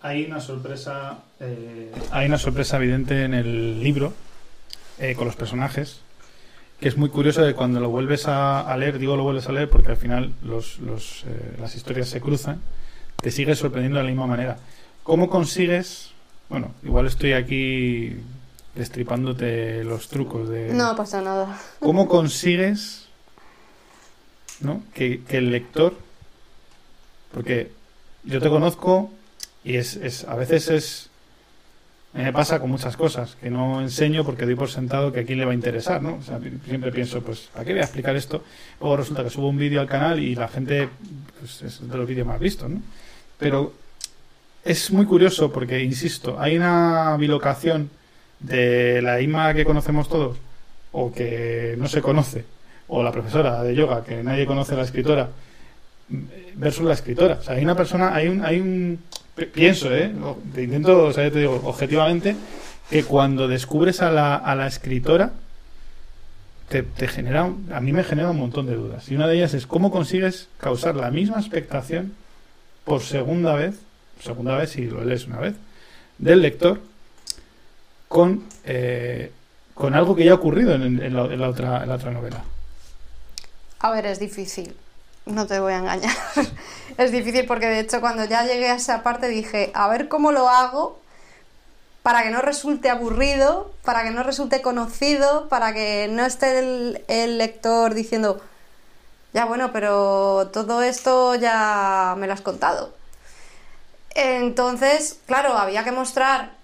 [0.00, 4.12] Hay una sorpresa, eh, hay una sorpresa evidente en el libro
[4.98, 6.00] eh, con los personajes,
[6.80, 9.52] que es muy curioso de cuando lo vuelves a, a, leer, digo lo vuelves a
[9.52, 12.60] leer porque al final los, los, eh, las historias se cruzan,
[13.16, 14.58] te sigue sorprendiendo de la misma manera.
[15.02, 16.12] ¿Cómo consigues,
[16.48, 18.16] bueno, igual estoy aquí
[18.78, 20.72] destripándote los trucos de...
[20.72, 21.60] No pasa nada.
[21.80, 23.08] ¿Cómo consigues
[24.60, 24.82] ¿no?
[24.94, 25.94] que, que el lector...
[27.32, 27.70] Porque
[28.24, 29.10] yo te conozco
[29.64, 31.10] y es, es a veces es...
[32.14, 35.38] Me pasa con muchas cosas que no enseño porque doy por sentado que a quién
[35.38, 36.14] le va a interesar, ¿no?
[36.14, 38.42] O sea, siempre pienso, pues, ¿a qué voy a explicar esto?
[38.80, 40.88] Luego resulta que subo un vídeo al canal y la gente,
[41.38, 42.80] pues, es de los vídeos más vistos, ¿no?
[43.38, 43.74] Pero
[44.64, 47.90] es muy curioso porque, insisto, hay una bilocación
[48.40, 50.36] de la Ima que conocemos todos,
[50.92, 52.44] o que no se conoce,
[52.88, 55.28] o la profesora de yoga, que nadie conoce la escritora,
[56.54, 57.38] versus la escritora.
[57.40, 58.98] O sea, hay una persona, hay un, hay un
[59.52, 60.12] pienso, ¿eh?
[60.54, 62.36] Te intento, o sea, te digo, objetivamente,
[62.90, 65.32] que cuando descubres a la, a la escritora,
[66.68, 69.10] te, genera, a mí me genera un montón de dudas.
[69.10, 72.12] Y una de ellas es cómo consigues causar la misma expectación
[72.84, 73.80] por segunda vez,
[74.20, 75.54] segunda vez si lo lees una vez,
[76.18, 76.80] del lector
[78.08, 79.32] con, eh,
[79.74, 82.42] con algo que ya ha ocurrido en, la, otra, en la otra novela.
[83.80, 84.74] A ver, es difícil.
[85.26, 86.16] No te voy a engañar.
[86.98, 90.32] es difícil porque de hecho cuando ya llegué a esa parte dije, a ver cómo
[90.32, 90.98] lo hago
[92.02, 96.58] para que no resulte aburrido, para que no resulte conocido, para que no esté
[97.06, 98.40] el lector diciendo,
[99.34, 102.94] ya bueno, pero todo esto ya me lo has contado.
[104.14, 106.57] Entonces, claro, había que mostrar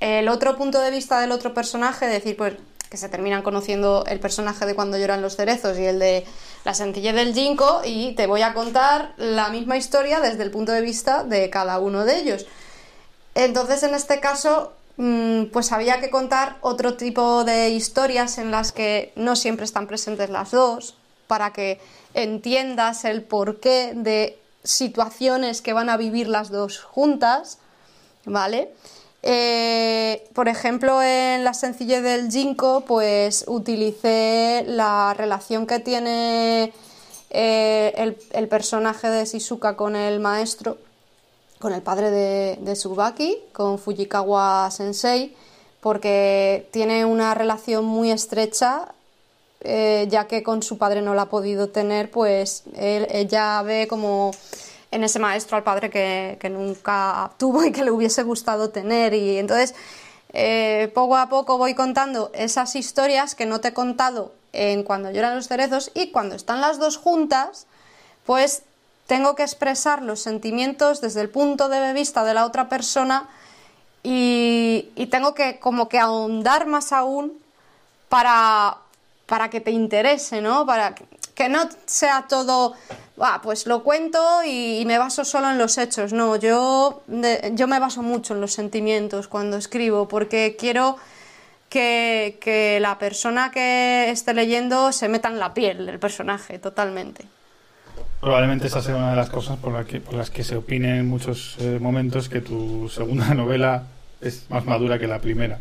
[0.00, 2.54] el otro punto de vista del otro personaje, decir, pues
[2.88, 6.24] que se terminan conociendo el personaje de cuando lloran los cerezos y el de
[6.64, 10.72] la sencillez del ginkgo y te voy a contar la misma historia desde el punto
[10.72, 12.46] de vista de cada uno de ellos.
[13.34, 18.72] Entonces, en este caso, mm, pues había que contar otro tipo de historias en las
[18.72, 20.96] que no siempre están presentes las dos,
[21.26, 21.78] para que
[22.14, 27.58] entiendas el porqué de situaciones que van a vivir las dos juntas,
[28.24, 28.72] ¿vale?
[29.22, 36.72] Eh, por ejemplo, en la sencillez del Jinko, pues utilicé la relación que tiene
[37.30, 40.78] eh, el, personaje de Shizuka con el maestro,
[41.58, 45.34] con el padre de, de Tsubaki, con Fujikawa Sensei,
[45.80, 48.94] porque tiene una relación muy estrecha,
[49.60, 53.88] eh, ya que con su padre no la ha podido tener, pues él, ella ve
[53.88, 54.30] como
[54.90, 59.14] en ese maestro al padre que, que, nunca tuvo y que le hubiese gustado tener.
[59.14, 59.74] Y entonces,
[60.32, 65.10] eh, poco a poco voy contando esas historias que no te he contado en cuando
[65.10, 67.66] lloran los cerezos y cuando están las dos juntas,
[68.26, 68.62] pues
[69.06, 73.28] tengo que expresar los sentimientos desde el punto de vista de la otra persona
[74.02, 77.32] y, y tengo que como que ahondar más aún
[78.08, 78.78] para,
[79.26, 80.66] para que te interese, ¿no?
[80.66, 80.94] Para
[81.38, 82.74] que no sea todo,
[83.20, 86.12] ah, pues lo cuento y, me baso solo en los hechos.
[86.12, 87.04] No, yo,
[87.52, 90.96] yo me baso mucho en los sentimientos cuando escribo porque quiero
[91.68, 97.24] que, que, la persona que esté leyendo se meta en la piel del personaje totalmente.
[98.20, 100.98] Probablemente esa sea una de las cosas por, la que, por las que se opine
[100.98, 103.84] en muchos eh, momentos que tu segunda novela
[104.20, 105.60] es más madura que la primera.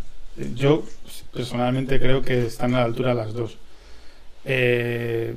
[0.55, 0.83] Yo
[1.31, 3.59] personalmente creo que están a la altura las dos.
[4.43, 5.35] Eh,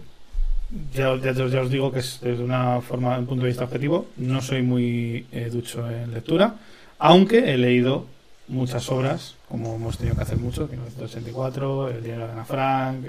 [0.94, 4.06] ya, ya, ya, os digo que es desde una forma, un punto de vista objetivo,
[4.16, 6.56] no soy muy eh, ducho en lectura,
[6.98, 8.06] aunque he leído
[8.48, 13.04] muchas obras, como hemos tenido que hacer mucho, 1984, El diario de Ana Frank,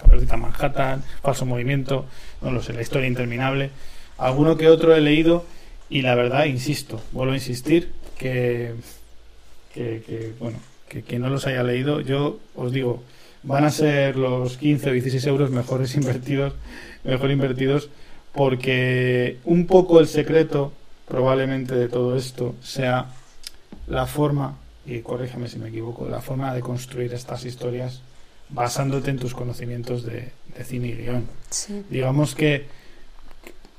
[0.00, 2.06] Caperucita Manhattan, Falso Movimiento,
[2.42, 3.70] no lo sé, La historia interminable.
[4.18, 5.46] Alguno que otro he leído
[5.88, 8.74] y la verdad, insisto, vuelvo a insistir, que,
[9.72, 10.58] que, que bueno,
[10.88, 13.02] que quien no los haya leído, yo os digo,
[13.42, 16.54] van a ser los 15 o 16 euros mejores invertidos,
[17.04, 17.90] mejor invertidos,
[18.32, 20.72] porque un poco el secreto
[21.08, 23.06] probablemente de todo esto sea
[23.88, 28.00] la forma y corrígeme si me equivoco, la forma de construir estas historias
[28.48, 31.26] basándote en tus conocimientos de, de cine y guion.
[31.50, 31.82] Sí.
[31.90, 32.66] Digamos que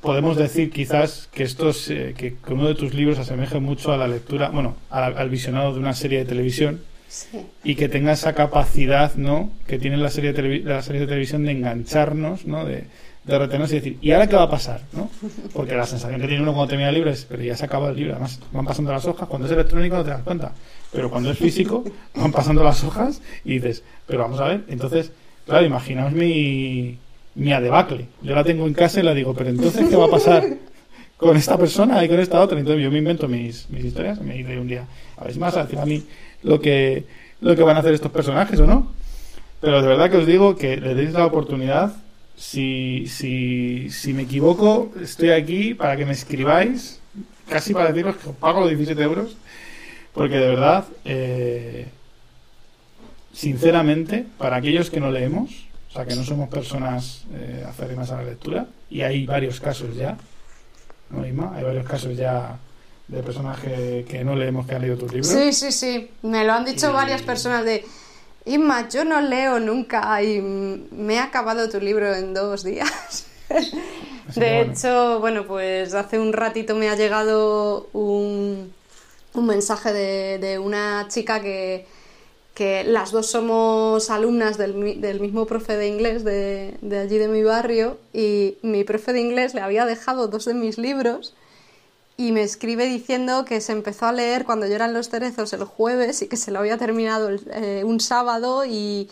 [0.02, 3.98] podemos decir quizás que estos, eh, que, que, uno de tus libros asemeje mucho a
[3.98, 7.46] la lectura, bueno, al, al visionado de una serie de televisión Sí.
[7.66, 9.52] y que tenga esa capacidad, ¿no?
[9.68, 12.64] Que tiene la serie de, la serie de televisión de engancharnos, ¿no?
[12.64, 12.86] De,
[13.24, 14.82] de retenernos y decir, ¿y ahora qué va a pasar?
[14.94, 15.10] ¿no?
[15.54, 17.90] Porque la sensación que tiene uno cuando termina el libro es, pero ya se acaba
[17.90, 20.54] el libro, además van pasando las hojas, cuando es electrónico no te das cuenta,
[20.92, 21.84] pero cuando es físico
[22.16, 25.12] van pasando las hojas y dices, pero vamos a ver, entonces,
[25.46, 26.98] claro, imaginaos mi,
[27.36, 30.12] mi adebacle, yo la tengo en casa y la digo, pero entonces, ¿qué va a
[30.12, 30.44] pasar
[31.18, 32.58] con esta persona y con esta otra?
[32.58, 34.86] Entonces yo me invento mis, mis historias, me dice un día,
[35.18, 36.04] a ver, más a decir a mí
[36.42, 37.06] lo que,
[37.40, 38.92] lo que van a hacer estos personajes o no.
[39.60, 41.94] Pero de verdad que os digo que le deis la oportunidad
[42.42, 47.00] si, si, si me equivoco, estoy aquí para que me escribáis,
[47.48, 49.38] casi para deciros que os pago los 17 euros,
[50.12, 51.88] porque de verdad, eh,
[53.32, 58.16] sinceramente, para aquellos que no leemos, o sea, que no somos personas eh, acérrimas a
[58.18, 60.18] la lectura, y hay varios casos ya,
[61.12, 61.56] ¿no, Ima?
[61.56, 62.58] Hay varios casos ya
[63.08, 65.28] de personas que, que no leemos que han leído tus libros.
[65.32, 67.86] Sí, sí, sí, me lo han dicho Y- varias personas de...
[68.46, 73.26] Inma, yo no leo nunca y me he acabado tu libro en dos días.
[74.36, 78.74] De hecho, bueno, pues hace un ratito me ha llegado un,
[79.34, 81.86] un mensaje de, de una chica que,
[82.56, 87.28] que las dos somos alumnas del, del mismo profe de inglés de, de allí de
[87.28, 91.36] mi barrio y mi profe de inglés le había dejado dos de mis libros
[92.18, 95.64] y me escribe diciendo que se empezó a leer cuando yo eran los cerezos el
[95.64, 99.10] jueves y que se lo había terminado el- eh, un sábado y,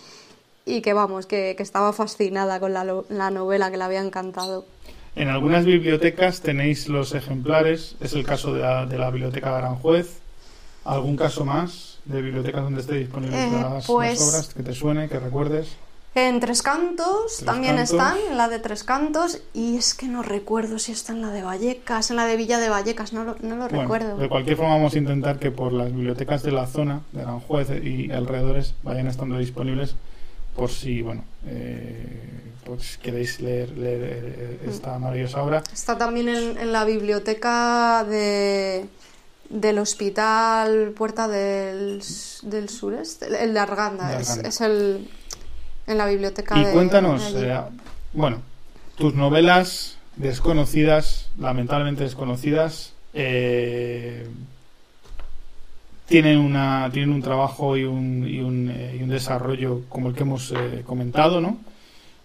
[0.65, 4.01] y que vamos, que, que estaba fascinada con la, lo- la novela, que le había
[4.01, 4.65] encantado.
[5.15, 9.55] En algunas bibliotecas tenéis los ejemplares, es el caso de la, de la biblioteca de
[9.57, 10.19] Aranjuez.
[10.85, 14.73] ¿Algún caso más de bibliotecas donde esté disponibles Eh, las, las pues- obras que te
[14.73, 15.69] suene, que recuerdes?
[16.15, 17.91] En Tres Cantos Tres también Cantos.
[17.93, 21.29] están, en la de Tres Cantos, y es que no recuerdo si está en la
[21.31, 24.17] de Vallecas, en la de Villa de Vallecas, no lo, no lo Bueno, recuerdo.
[24.17, 27.69] de cualquier forma vamos a intentar que por las bibliotecas de la zona, de Aranjuez
[27.83, 29.95] y alrededores, vayan estando disponibles
[30.55, 35.63] por si, bueno, eh, pues queréis leer, leer, eh, esta maravillosa obra.
[35.71, 38.87] Está también en, en la biblioteca de,
[39.49, 42.01] del Hospital Puerta del,
[42.43, 44.49] del Sureste, el, de Arganda, De es, Arganda.
[44.49, 45.09] es el
[45.89, 47.61] en la biblioteca Y de cuéntanos, de eh,
[48.13, 48.37] bueno,
[48.95, 54.27] tus novelas desconocidas, lamentablemente desconocidas, eh,
[56.05, 60.15] tienen, una, tienen un trabajo y un, y un, eh, y un desarrollo como el
[60.15, 60.53] que hemos
[60.85, 61.57] comentado, ¿no?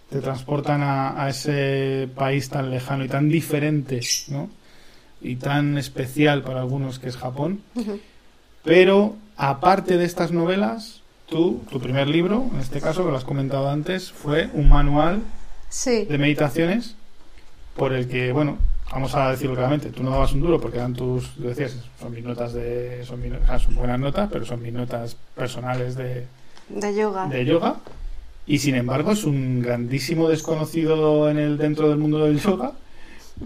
[0.09, 3.99] Te transportan a, a ese país tan lejano y tan diferente,
[4.29, 4.49] ¿no?
[5.25, 7.61] y tan especial para algunos que es Japón.
[8.63, 13.23] Pero aparte de estas novelas, tú, tu primer libro, en este caso, que lo has
[13.23, 15.21] comentado antes, fue un manual
[15.69, 16.95] Sí, de meditaciones
[17.75, 18.57] por el que, bueno,
[18.91, 22.13] vamos a decirlo claramente, tú no dabas un duro porque eran tus, lo decías, son
[22.13, 25.95] mis notas de, son, mis- o sea, son buenas notas, pero son mis notas personales
[25.95, 26.27] de,
[26.69, 27.27] de yoga.
[27.27, 27.75] de yoga
[28.47, 32.73] y sin embargo es un grandísimo desconocido en el dentro del mundo del yoga,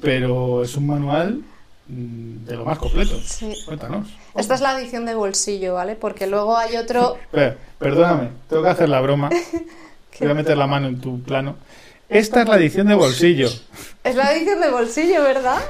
[0.01, 1.41] pero es un manual
[1.89, 3.19] de lo más completo.
[3.25, 3.51] Sí.
[3.65, 4.07] Cuéntanos.
[4.35, 5.95] Esta es la edición de bolsillo, ¿vale?
[5.95, 7.17] Porque luego hay otro...
[7.79, 9.29] Perdóname, tengo que hacer la broma.
[10.19, 11.55] Voy a meter la mano en tu plano.
[12.09, 13.49] Esta es la edición de bolsillo.
[14.03, 15.61] Es la edición de bolsillo, ¿verdad?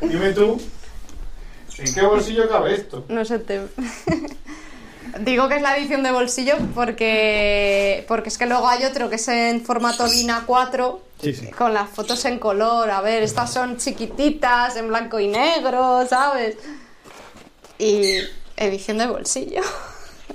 [0.00, 0.60] Dime tú,
[1.78, 3.04] ¿en qué bolsillo cabe esto?
[3.08, 3.60] No sé, te...
[5.20, 9.16] Digo que es la edición de bolsillo porque, porque es que luego hay otro que
[9.16, 11.00] es en formato DIN 4
[11.56, 12.90] Con las fotos en color.
[12.90, 16.56] A ver, estas son chiquititas, en blanco y negro, ¿sabes?
[17.78, 18.18] Y
[18.56, 19.62] edición de bolsillo.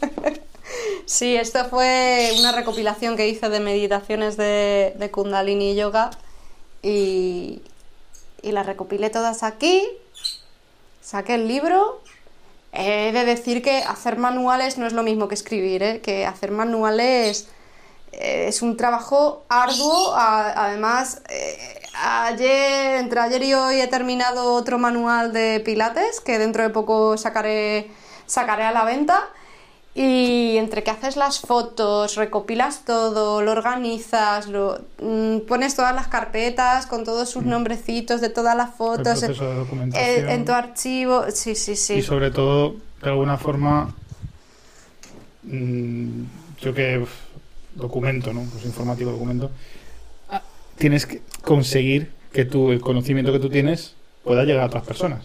[1.05, 6.11] Sí, esto fue una recopilación que hice de meditaciones de, de Kundalini Yoga
[6.83, 7.61] y,
[8.41, 9.88] y las recopilé todas aquí.
[11.01, 12.01] Saqué el libro.
[12.73, 16.01] He de decir que hacer manuales no es lo mismo que escribir, ¿eh?
[16.01, 17.47] que hacer manuales
[18.12, 20.14] eh, es un trabajo arduo.
[20.16, 26.38] a- además, eh, ayer, entre ayer y hoy he terminado otro manual de Pilates que
[26.39, 27.89] dentro de poco sacaré,
[28.26, 29.28] sacaré a la venta.
[29.99, 36.08] Y entre que haces las fotos, recopilas todo, lo organizas, lo, mm, pones todas las
[36.08, 40.30] carpetas con todos sus nombrecitos de todas las El fotos proceso de eh, documentación.
[40.30, 41.24] en tu archivo.
[41.34, 41.95] Sí, sí, sí.
[41.95, 43.91] Y sobre todo, de alguna forma,
[45.43, 46.24] mm,
[46.62, 47.08] yo que
[47.78, 48.43] documento, ¿no?
[48.51, 49.51] Pues informativo documento,
[50.78, 55.23] tienes que conseguir que tú, el conocimiento que tú tienes pueda llegar a otras personas.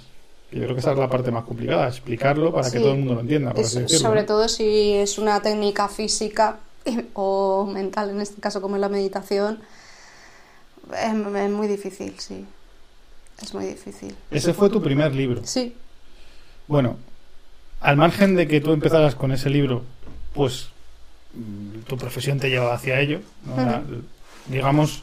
[0.50, 3.14] Yo creo que esa es la parte más complicada, explicarlo para que todo el mundo
[3.14, 4.08] lo entienda, por Es- así decirlo.
[4.08, 6.58] sobre todo si es una técnica física
[7.14, 9.60] o mental, en este caso como es la meditación,
[10.92, 12.44] es, es muy difícil, sí.
[13.42, 14.14] Es muy difícil.
[14.30, 15.40] Ese fue tu primer libro.
[15.44, 15.74] Sí,
[16.68, 16.96] Bueno,
[17.80, 19.82] al margen de que tú empezaras con ese libro,
[20.34, 20.68] pues
[21.86, 23.20] tu profesión te lleva hacia ello.
[23.46, 23.56] ¿no?
[23.56, 23.82] La-
[24.48, 25.02] digamos,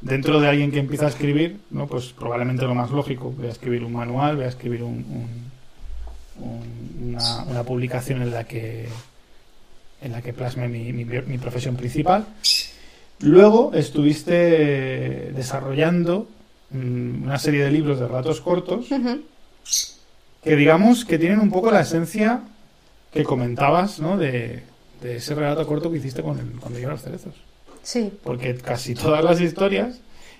[0.00, 1.86] dentro de alguien que empieza a escribir, ¿no?
[1.86, 5.04] pues probablemente lo más lógico, voy a escribir un manual, voy a escribir un-
[6.38, 8.88] un- un- una, una publicación en la que
[10.02, 12.26] en la que plasme mi, mi- mi profesión principal.
[13.20, 16.26] Luego estuviste desarrollando
[16.70, 18.86] mm, una serie de libros de relatos cortos
[20.42, 22.40] que digamos que tienen un poco la esencia
[23.12, 24.16] que comentabas, ¿no?
[24.16, 24.64] De,
[25.02, 27.34] de ese relato corto que hiciste con el, cuando llegan los cerezos.
[27.82, 29.96] sí, Porque casi todas las historias,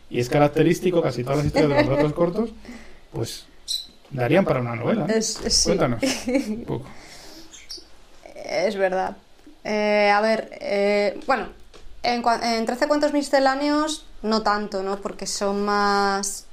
[0.08, 2.50] y es característico, casi todas las historias de los relatos cortos,
[3.12, 3.46] pues
[4.10, 5.06] darían para una novela.
[5.64, 6.02] Cuéntanos
[6.48, 6.86] un poco.
[8.44, 9.16] es verdad.
[9.64, 11.48] Eh, a ver, eh, bueno,
[12.02, 15.00] en, en 13 cuentos misceláneos no tanto, ¿no?
[15.00, 16.46] Porque son más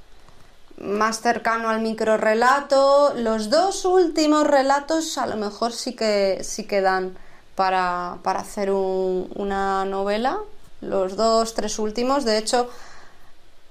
[0.80, 3.12] más cercano al microrelato.
[3.14, 7.16] Los dos últimos relatos a lo mejor sí que sí que dan
[7.60, 10.38] para, para hacer un- una novela.
[10.80, 12.24] Los dos, tres últimos.
[12.24, 12.70] De hecho,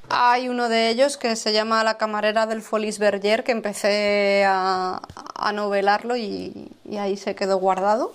[0.09, 5.01] hay uno de ellos que se llama La camarera del Folies Berger, que empecé a,
[5.33, 8.13] a novelarlo y, y ahí se quedó guardado.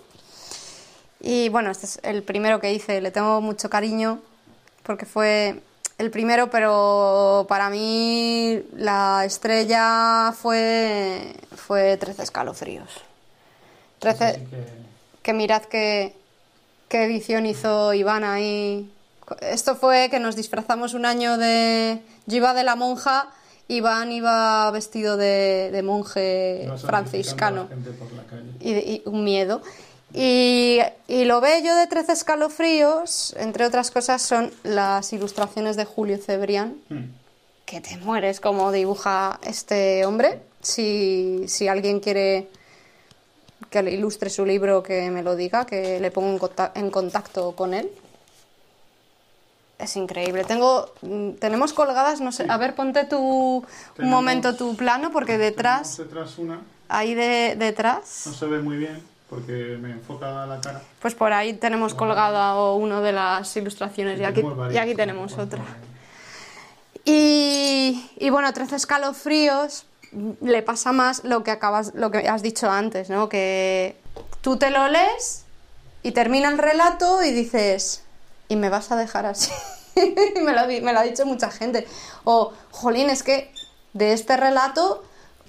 [1.20, 4.20] Y bueno, este es el primero que hice, le tengo mucho cariño
[4.84, 5.60] porque fue
[5.98, 12.90] el primero, pero para mí la estrella fue, fue 13 escalofríos.
[13.98, 14.40] 13, Así
[15.24, 16.14] que- mirad qué,
[16.88, 18.88] qué edición hizo Iván ahí.
[19.40, 21.98] Esto fue que nos disfrazamos un año de...
[22.26, 23.28] Yo iba de la monja,
[23.68, 27.68] Iván iba vestido de, de monje franciscano
[28.60, 29.62] y, y un miedo.
[30.12, 36.18] Y, y lo bello de 13 escalofríos, entre otras cosas, son las ilustraciones de Julio
[36.18, 37.06] Cebrián, Hmm.
[37.64, 40.40] que te mueres como dibuja este hombre.
[40.62, 42.48] Si, si alguien quiere
[43.74, 46.90] que le ilustre su libro, que me lo diga, que le ponga en conta- en
[46.92, 47.90] contacto con él.
[49.80, 50.44] Es increíble.
[50.44, 53.18] Tengo, mm, tenemos colgadas, no sé, a ver, ponte tu,
[53.98, 56.00] un momento tu plano, porque detrás,
[56.38, 60.80] una, ahí de, detrás, no se ve muy bien porque me enfoca la cara.
[61.00, 65.36] pues por ahí tenemos colgada uno de las ilustraciones y aquí, varias, y aquí tenemos
[65.36, 65.62] otra.
[67.04, 69.86] Y, y bueno, 13 escalofríos
[70.40, 73.28] le pasa más lo que acabas, lo que has dicho antes, ¿no?
[73.28, 73.96] Que
[74.40, 75.44] tú te lo lees
[76.02, 78.02] y termina el relato y dices,
[78.48, 79.50] ¿y me vas a dejar así?
[79.96, 81.86] me, lo, me, lo, ha dicho mucha gente.
[82.24, 83.52] O, jolín, es que
[83.92, 85.04] de este relato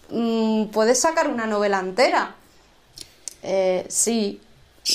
[0.09, 2.35] mmm, puedes sacar una novela entera.
[3.43, 4.41] Eh, sí,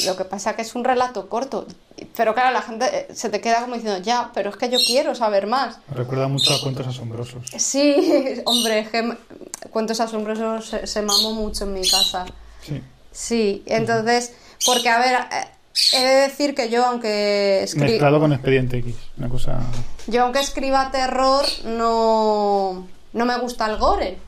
[0.06, 1.66] lo que pasa es que es un relato corto.
[2.16, 4.78] Pero claro, la gente eh, se te queda como diciendo, ya, pero es que yo
[4.84, 5.78] quiero saber más.
[5.88, 7.46] Me recuerda mucho a Cuentos Asombrosos.
[7.56, 9.16] Sí, hombre, que
[9.70, 12.26] Cuentos Asombrosos se, se, mamó mucho en mi casa.
[12.62, 12.80] Sí.
[13.12, 14.32] Sí, entonces,
[14.64, 15.48] porque a ver, eh,
[15.92, 17.86] he de decir que yo, aunque escriba...
[17.86, 19.60] Mezclado con Expediente X, una cosa...
[20.06, 24.18] Yo, aunque escriba terror, no, no me gusta el gore.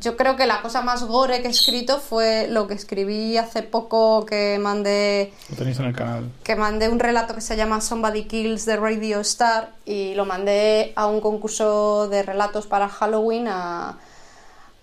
[0.00, 3.62] Yo creo que la cosa más gore que he escrito fue lo que escribí hace
[3.62, 5.32] poco que mandé.
[5.50, 6.30] Lo tenéis en el canal.
[6.44, 10.92] Que mandé un relato que se llama Somebody Kills the Radio Star y lo mandé
[10.94, 13.98] a un concurso de relatos para Halloween a,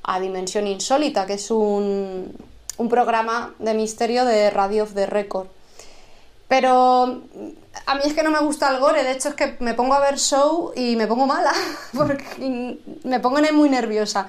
[0.03, 2.36] a Dimensión Insólita, que es un,
[2.78, 5.47] un programa de misterio de Radio of the Record.
[6.47, 7.22] Pero
[7.86, 9.93] a mí es que no me gusta el gore, de hecho es que me pongo
[9.93, 11.53] a ver show y me pongo mala,
[11.95, 14.28] porque me pongo muy nerviosa.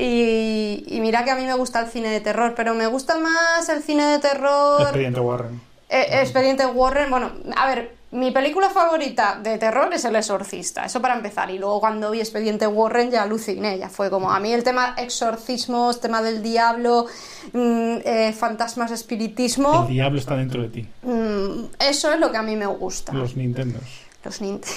[0.00, 3.18] Y, y, mira que a mí me gusta el cine de terror, pero me gusta
[3.18, 4.80] más el cine de terror.
[4.82, 5.60] Expediente Warren.
[5.88, 11.02] Eh, Expediente Warren, bueno, a ver, mi película favorita de terror es El Exorcista, eso
[11.02, 11.50] para empezar.
[11.50, 14.94] Y luego cuando vi Expediente Warren ya aluciné, ya fue como a mí el tema
[14.96, 17.06] exorcismos, tema del diablo,
[17.52, 19.86] mmm, eh, fantasmas, espiritismo.
[19.88, 20.88] El diablo está dentro de ti.
[21.02, 23.12] Mmm, eso es lo que a mí me gusta.
[23.12, 23.82] Los Nintendos.
[24.24, 24.76] Los Nintendo.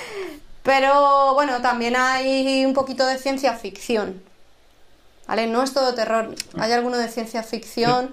[0.62, 4.28] Pero bueno, también hay un poquito de ciencia ficción.
[5.30, 5.46] ¿Vale?
[5.46, 6.34] No es todo terror.
[6.58, 8.10] Hay alguno de ciencia ficción.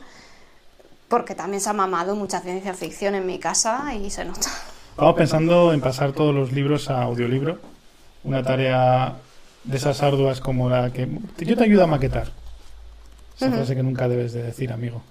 [1.08, 4.52] Porque también se ha mamado mucha ciencia ficción en mi casa y se nota.
[4.92, 7.58] Estamos pensando en pasar todos los libros a audiolibro.
[8.24, 9.16] Una tarea
[9.64, 11.10] de esas arduas como la que
[11.40, 12.30] yo te ayudo a maquetar.
[13.36, 15.02] Esa frase que nunca debes de decir, amigo.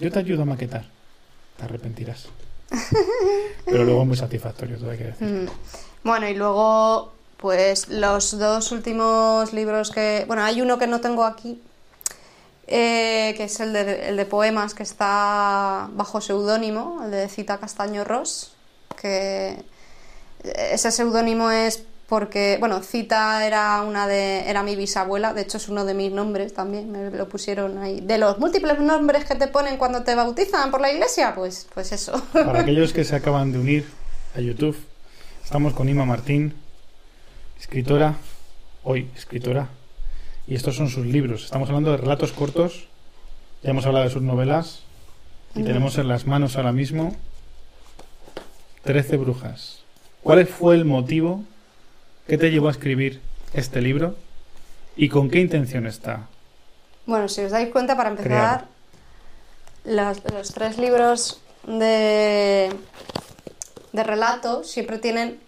[0.00, 0.86] Yo te ayudo a maquetar.
[1.58, 2.26] Te arrepentirás.
[3.66, 5.48] Pero luego muy satisfactorio, todo hay que decir.
[6.02, 10.22] Bueno, y luego, pues los dos últimos libros que...
[10.28, 11.60] Bueno, hay uno que no tengo aquí,
[12.68, 17.58] eh, que es el de, el de, poemas que está bajo seudónimo, el de Cita
[17.58, 18.54] Castaño Ross,
[18.96, 19.56] que
[20.44, 25.68] ese seudónimo es porque, bueno, Cita era una de, era mi bisabuela, de hecho es
[25.68, 28.00] uno de mis nombres también, me lo pusieron ahí.
[28.00, 31.90] De los múltiples nombres que te ponen cuando te bautizan por la iglesia, pues, pues
[31.90, 32.22] eso.
[32.32, 33.88] Para aquellos que se acaban de unir
[34.36, 34.76] a YouTube,
[35.42, 36.61] estamos con Ima Martín,
[37.62, 38.16] escritora,
[38.82, 39.68] hoy escritora,
[40.48, 41.44] y estos son sus libros.
[41.44, 42.88] Estamos hablando de relatos cortos,
[43.62, 44.82] ya hemos hablado de sus novelas,
[45.54, 47.14] y tenemos en las manos ahora mismo
[48.82, 49.84] 13 brujas.
[50.24, 51.44] ¿Cuál fue el motivo
[52.26, 53.20] que te llevó a escribir
[53.54, 54.16] este libro
[54.96, 56.26] y con qué intención está?
[57.06, 58.66] Bueno, si os dais cuenta, para empezar,
[59.84, 62.70] los, los, tres libros de,
[63.92, 65.38] de relatos siempre tienen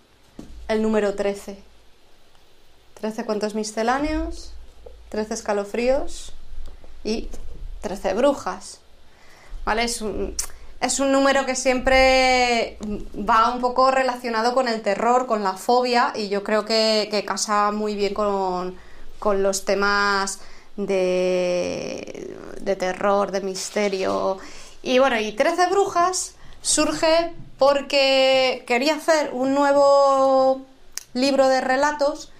[0.68, 1.73] el número 13.
[2.94, 4.52] 13 cuentos misceláneos,
[5.10, 6.32] 13 escalofríos
[7.04, 7.28] y
[7.82, 8.80] 13 brujas.
[9.64, 9.84] ¿Vale?
[9.84, 10.36] Es un,
[10.80, 12.76] es un número que siempre
[13.16, 17.24] va un poco relacionado con el terror, con la fobia, y yo creo que, que
[17.24, 18.76] casa muy bien con,
[19.18, 20.40] con los temas
[20.76, 24.38] de, de, terror, de misterio.
[24.82, 30.60] Y bueno, y 13 brujas surge porque quería hacer un nuevo
[31.14, 32.30] libro de relatos,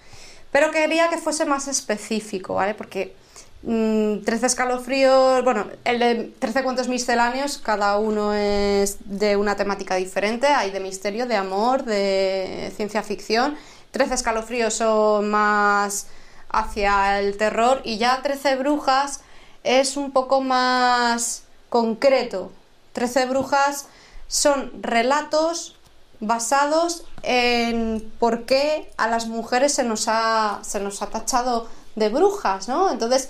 [0.55, 2.75] pero quería que fuese más específico, ¿vale?
[2.75, 3.13] Porque
[3.61, 10.47] 13 escalofríos, bueno, el de 13 cuentos misceláneos, cada uno es de una temática diferente,
[10.47, 13.57] hay de misterio, de amor, de ciencia ficción,
[13.91, 16.07] 13 escalofríos son más
[16.47, 19.19] hacia el terror y ya 13 brujas
[19.65, 22.53] es un poco más concreto.
[22.93, 23.87] 13 brujas
[24.29, 25.74] son relatos
[26.19, 32.09] basados en por qué a las mujeres se nos ha, se nos ha tachado de
[32.09, 32.91] brujas, ¿no?
[32.91, 33.29] Entonces,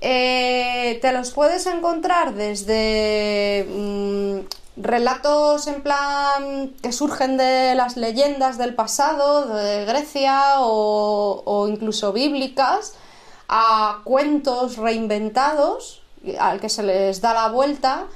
[0.00, 4.40] eh, te los puedes encontrar desde mmm,
[4.76, 12.94] relatos en plan que surgen de las leyendas del pasado, de Grecia o incluso bíblicas,
[13.48, 16.02] a cuentos reinventados
[16.38, 18.06] al que se les da la vuelta.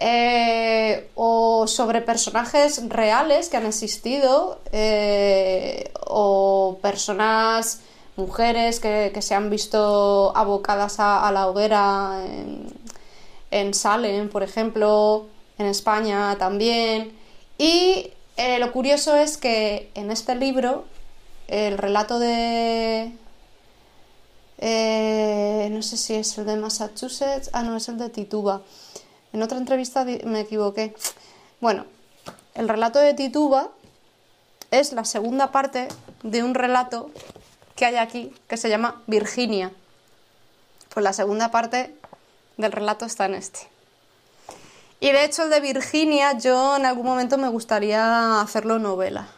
[0.00, 7.80] Eh, o sobre personajes reales que han existido eh, o personas
[8.14, 12.72] mujeres que, se han visto abocadas a, la hoguera en,
[13.50, 15.26] en, Salem, por ejemplo,
[15.58, 17.12] en España también.
[17.58, 20.84] Y eh, lo curioso es que en este libro,
[21.48, 23.12] el relato de...
[25.70, 28.62] No sé si es el de Massachusetts, ah, no, es el de Tituba.
[29.32, 30.94] En otra entrevista me equivoqué.
[31.60, 31.84] Bueno,
[32.54, 33.68] el relato de Tituba
[34.70, 35.88] es la segunda parte
[36.22, 37.10] de un relato
[37.76, 39.70] que hay aquí que se llama Virginia.
[40.92, 41.94] Pues la segunda parte
[42.56, 43.60] del relato está en este.
[45.00, 49.28] Y de hecho el de Virginia yo en algún momento me gustaría hacerlo novela,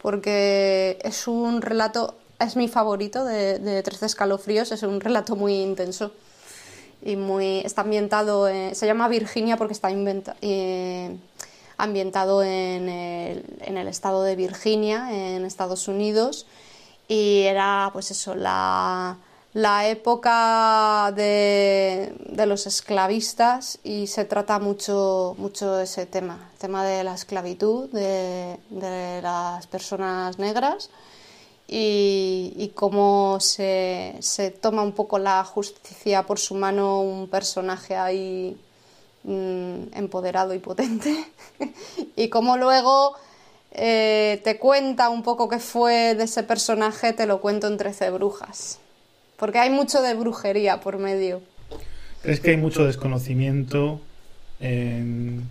[0.00, 5.56] porque es un relato, es mi favorito de, de Trece escalofríos, es un relato muy
[5.56, 6.12] intenso
[7.06, 9.88] y está ambientado, se llama Virginia porque está
[10.42, 11.16] eh,
[11.76, 16.46] ambientado en el, en estado de Virginia, en Estados Unidos,
[17.08, 19.18] y era pues eso, la
[19.56, 22.12] la época de,
[22.46, 28.58] los esclavistas y se trata mucho, mucho ese tema, el tema de la esclavitud de,
[29.22, 30.90] las personas negras
[31.68, 34.14] y, cómo se,
[34.60, 38.56] toma un poco la justicia por su mano un personaje ahí
[39.24, 41.24] mm, empoderado y potente
[42.16, 43.14] y cómo luego
[43.72, 48.10] eh, te cuenta un poco qué fue de ese personaje, te lo cuento en Trece
[48.10, 48.78] Brujas
[49.36, 51.42] porque hay mucho de brujería por medio.
[52.22, 54.00] ¿Crees que hay mucho desconocimiento
[54.60, 55.44] en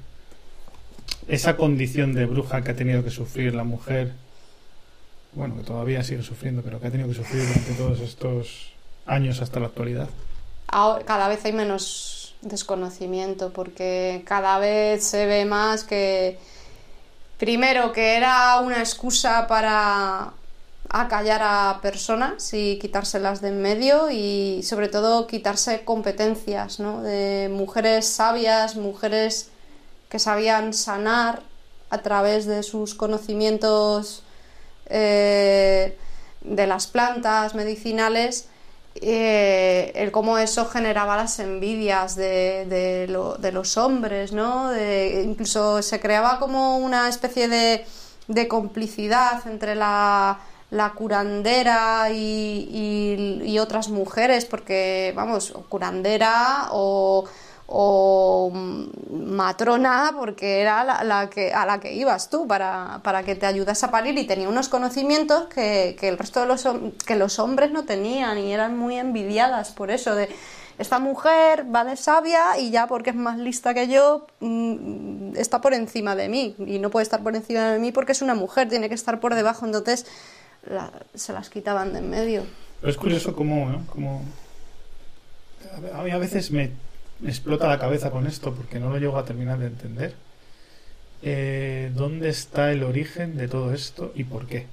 [1.28, 4.14] esa condición de bruja que ha tenido que sufrir la mujer?
[5.36, 8.72] Bueno, que todavía sigue sufriendo, pero que ha tenido que sufrir durante todos estos
[9.06, 10.10] años hasta la actualidad.
[11.06, 16.38] cada vez hay menos desconocimiento porque cada vez se ve más que
[17.38, 20.34] primero que era una excusa para
[20.90, 27.02] a callar a personas y quitárselas de en medio y sobre todo quitarse competencias ¿no?
[27.02, 29.50] de mujeres sabias, mujeres
[30.10, 31.42] que sabían sanar
[31.90, 34.24] a través de sus conocimientos
[34.88, 35.98] eh,
[36.42, 38.48] de las plantas medicinales,
[38.96, 44.72] eh, el cómo eso generaba las envidias de, de, los hombres, ¿no?
[44.78, 47.86] incluso se creaba como una especie de,
[48.28, 50.40] de complicidad entre la
[50.72, 57.26] la curandera y, otras mujeres, porque, vamos, curandera o,
[59.12, 63.92] matrona, porque era la, que, a la que ibas tú para, que te ayudas a
[63.92, 66.68] parir y tenía unos conocimientos que, el resto de los,
[67.06, 70.30] que los hombres no tenían y eran muy envidiadas por eso, de
[70.78, 75.62] esta mujer va de sabia y ya porque es más lista que yo mm, está
[75.62, 78.36] por encima de mí y no puede estar por encima de mí porque es una
[78.36, 80.06] mujer, tiene que estar por debajo, entonces
[81.14, 82.44] se las quitaban de en medio.
[82.84, 83.82] Es curioso cómo,
[85.94, 86.72] a veces me
[87.24, 90.14] explota la cabeza con esto porque no lo llego a terminar de entender.
[91.22, 94.68] Eh, ¿Dónde está el origen de todo esto y por qué?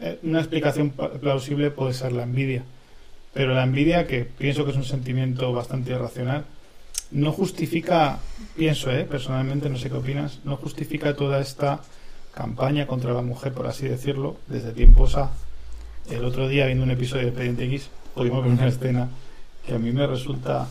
[0.00, 2.62] Eh, una explicación plausible puede ser la envidia,
[3.34, 6.44] pero la envidia, que pienso que es un sentimiento bastante irracional,
[7.10, 8.18] no justifica,
[8.56, 11.80] pienso, eh, personalmente, no sé qué opinas, no justifica toda esta
[12.34, 15.30] campaña contra la mujer, por así decirlo, desde tiempos a.
[16.08, 19.08] El otro día, viendo un episodio de Expediente X, pudimos ver una escena
[19.66, 20.66] que a mí me resulta,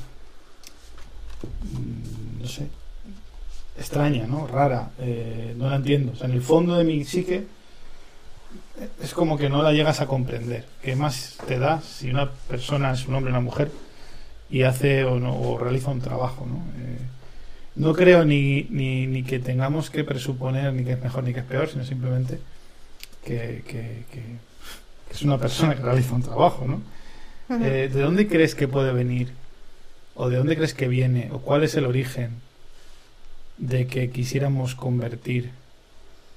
[2.41, 2.67] no sé,
[3.77, 4.47] extraña, ¿no?
[4.47, 6.11] Rara, eh, no la entiendo.
[6.13, 7.47] O sea, en el fondo de mi psique
[9.01, 10.65] es como que no la llegas a comprender.
[10.81, 13.71] ¿Qué más te da si una persona es un hombre o una mujer
[14.49, 16.57] y hace o, no, o realiza un trabajo, ¿no?
[16.81, 16.97] Eh,
[17.75, 21.39] no creo ni, ni, ni, que tengamos que presuponer ni que es mejor ni que
[21.39, 22.39] es peor, sino simplemente
[23.23, 24.03] que, que,
[25.09, 26.81] es una persona que realiza un trabajo, ¿no?
[27.63, 29.31] Eh, ¿De dónde crees que puede venir?
[30.21, 31.31] ¿O de dónde crees que viene?
[31.31, 32.41] ¿O cuál es el origen
[33.57, 35.51] de que quisiéramos convertir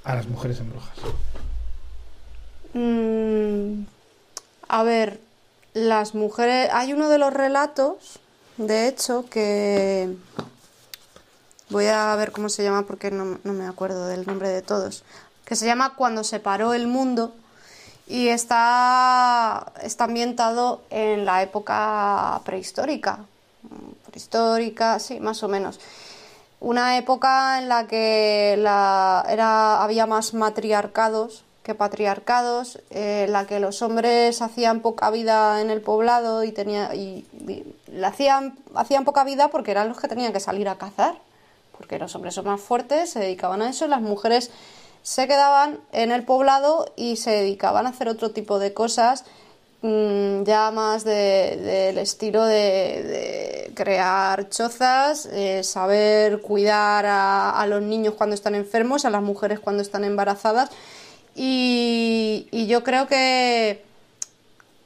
[0.05, 0.97] a las mujeres en brujas?
[2.75, 3.83] Mm,
[4.69, 5.19] a ver,
[5.75, 6.71] las mujeres...
[6.73, 8.21] Hay uno de los relatos,
[8.57, 10.15] de hecho, que
[11.71, 15.03] Voy a ver cómo se llama porque no, me acuerdo del nombre de todos.
[15.45, 17.35] Que se llama Cuando se paró el mundo
[18.07, 23.25] y está, está ambientado en la época prehistórica.
[24.13, 25.81] Prehistórica, sí, más o menos.
[26.61, 33.61] Una época en la que la, era, había más matriarcados que patriarcados, en la que
[33.61, 37.25] los hombres hacían poca vida en el poblado y, tenía, y,
[38.05, 41.17] hacían, hacían poca vida porque eran los que tenían que salir a cazar
[41.83, 44.53] porque los hombres son más fuertes, se dedicaban a eso, las mujeres
[45.03, 49.25] se quedaban en el poblado y se dedicaban a hacer otro tipo de cosas
[49.83, 58.35] mm, ya más del estilo de, crear chozas, eh, saber cuidar a, los niños cuando
[58.35, 60.71] están enfermos, a las mujeres cuando están embarazadas.
[61.35, 63.85] Y, yo creo que,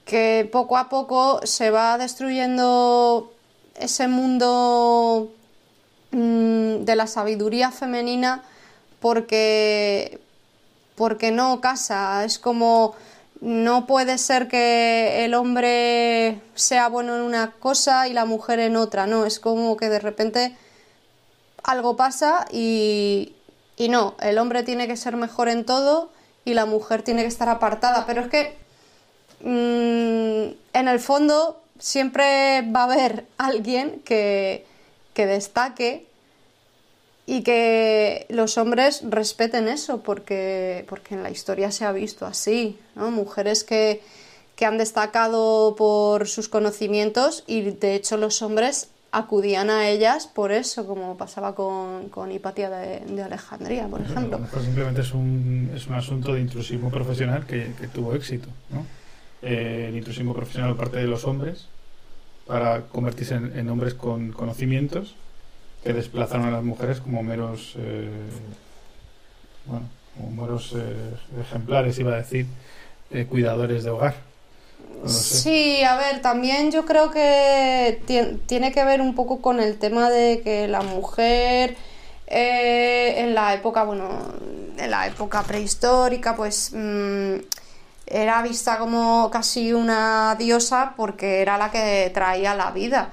[0.04, 3.32] que poco a poco se va destruyendo
[3.78, 5.32] ese mundo
[6.16, 8.42] Mm, de la sabiduría femenina
[9.00, 10.20] porque
[10.94, 12.24] porque no casa.
[12.24, 12.94] Es como
[13.40, 18.76] no puede ser que el hombre sea bueno en una cosa y la mujer en
[18.76, 20.56] otra, no, es como que de repente
[21.62, 23.34] algo pasa y,
[23.76, 26.10] y no, el hombre tiene que ser mejor en todo
[26.44, 28.56] y la mujer tiene que estar apartada, pero es que
[29.40, 34.64] mm, en el fondo siempre va a haber alguien que,
[35.12, 36.06] que destaque
[37.26, 42.78] y que los hombres respeten eso, porque, porque en la historia se ha visto así,
[42.94, 43.10] ¿no?
[43.10, 44.00] Mujeres que,
[44.54, 50.52] que han destacado por sus conocimientos y de hecho los hombres acudían a ellas por
[50.52, 54.38] eso, como pasaba con, con Hipatia de, de, Alejandría, por ejemplo.
[54.62, 58.86] simplemente es un, es un asunto de intrusismo profesional que, que tuvo éxito, ¿no?
[59.42, 61.68] Eh, el intrusismo profesional por parte de los hombres
[62.46, 65.14] para convertirse en, en hombres con conocimientos
[65.86, 68.10] que desplazaron a las mujeres como meros, eh,
[69.66, 72.46] bueno, como meros eh, ejemplares, iba a decir,
[73.10, 74.14] eh, cuidadores de hogar.
[75.06, 78.00] Sí, a ver, también yo creo que
[78.46, 81.76] tiene que ver un poco con el tema de que la mujer
[82.26, 84.08] en la época, bueno,
[84.76, 87.36] en la época prehistórica, pues mmm,
[88.06, 93.12] era vista como casi una diosa porque era la que traía la vida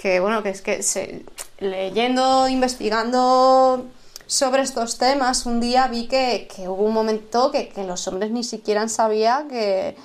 [0.00, 1.24] que bueno, que es que se,
[1.60, 3.86] leyendo, investigando
[4.26, 8.88] sobre estos temas, un día vi que, hubo un momento que, los hombres ni siquiera
[8.88, 9.96] sabían que,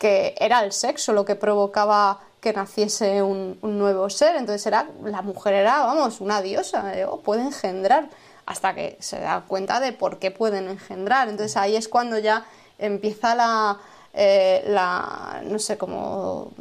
[0.00, 4.36] era el sexo lo que provocaba que naciese un, nuevo ser.
[4.36, 8.10] Entonces era, la mujer era, vamos, una diosa, oh, puede engendrar,
[8.44, 11.28] hasta que se da cuenta de por qué pueden engendrar.
[11.28, 12.44] Entonces ahí es cuando ya
[12.78, 13.78] empieza la,
[14.16, 16.52] eh, la, no sé cómo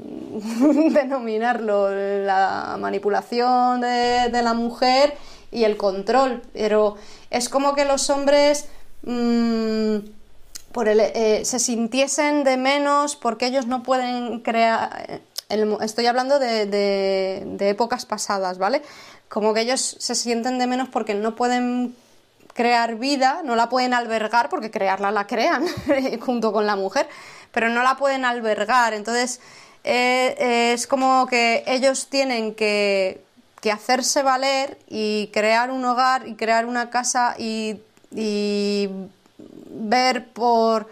[0.92, 5.16] denominarlo, la manipulación de, la mujer
[5.52, 6.96] y el control, pero
[7.30, 8.66] es como que los hombres
[9.04, 9.98] mmm,
[10.72, 15.22] por el, eh, se sintiesen de menos porque ellos no pueden crear,
[15.82, 18.82] estoy hablando de, de épocas pasadas, ¿vale?
[19.30, 21.96] Como que ellos se sienten de menos porque no pueden
[22.54, 25.66] crear vida, no la pueden albergar porque crearla la crean
[26.22, 27.08] junto con la mujer,
[27.54, 28.94] pero no la pueden albergar.
[28.94, 29.40] Entonces
[29.86, 33.22] eh, es como que ellos tienen que,
[33.72, 37.80] hacerse valer y crear un hogar y crear una casa y,
[39.70, 40.90] ver por,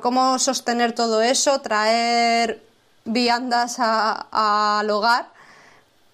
[0.00, 2.60] cómo sostener todo eso, traer
[3.04, 5.28] viandas al hogar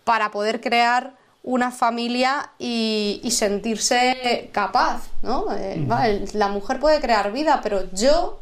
[0.05, 1.13] para poder crear
[1.43, 5.47] una familia y, sentirse capaz, ¿no?
[5.55, 5.87] Eh,
[6.35, 8.39] la mujer puede crear vida, pero yo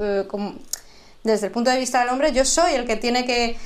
[0.00, 0.26] eh,
[1.22, 3.56] desde el punto de vista del hombre, yo soy el que tiene que,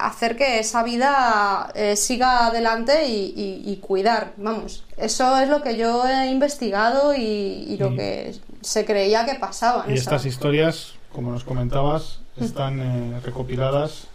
[0.00, 4.32] hacer que esa vida eh, siga adelante y, cuidar.
[4.36, 9.84] Vamos, eso es lo que yo he investigado y, lo que se creía que pasaba.
[9.88, 14.08] y estas historias, como nos comentabas, están eh, recopiladas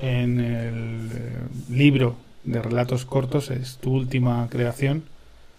[0.00, 1.10] en el
[1.68, 5.04] libro de relatos cortos, es tu última creación,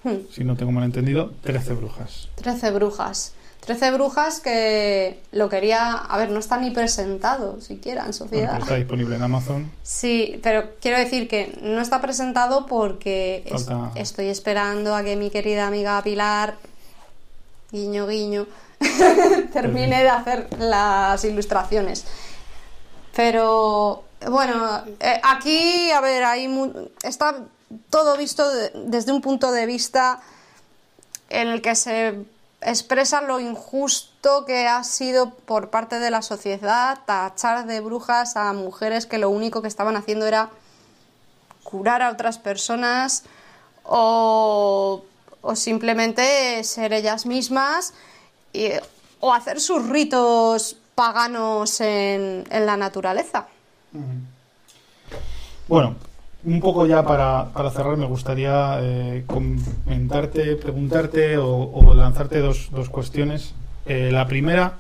[0.03, 0.15] hmm.
[0.31, 2.29] si no tengo mal entendido, Trece brujas.
[2.35, 3.33] Trece brujas.
[3.69, 5.91] Trece brujas que lo quería.
[5.93, 8.57] A ver, no está ni presentado siquiera en sociedad.
[8.57, 9.71] está disponible en Amazon.
[9.83, 13.43] Sí, pero quiero decir que no está presentado porque
[13.93, 16.55] estoy esperando a que mi querida amiga Pilar,
[17.71, 18.47] guiño guiño,
[19.53, 22.05] termine de hacer las ilustraciones.
[23.15, 26.49] Pero bueno, eh, aquí, a ver, hay
[27.03, 27.35] está
[27.91, 28.49] todo visto
[28.87, 30.21] desde un punto de vista
[31.29, 32.15] en el que se
[32.61, 38.51] expresa lo injusto que ha sido por parte de la sociedad tachar de brujas a
[38.53, 40.49] mujeres que lo único que estaban haciendo era
[41.63, 43.23] curar a otras personas
[43.83, 45.03] o,
[45.55, 47.93] simplemente ser ellas mismas
[49.19, 53.47] o hacer sus ritos paganos en, la naturaleza.
[55.67, 55.95] Bueno,
[56.43, 62.89] un poco ya para, para cerrar, me gustaría eh, comentarte, preguntarte o, lanzarte dos, dos
[62.89, 63.53] cuestiones.
[63.85, 64.79] Eh, la primera,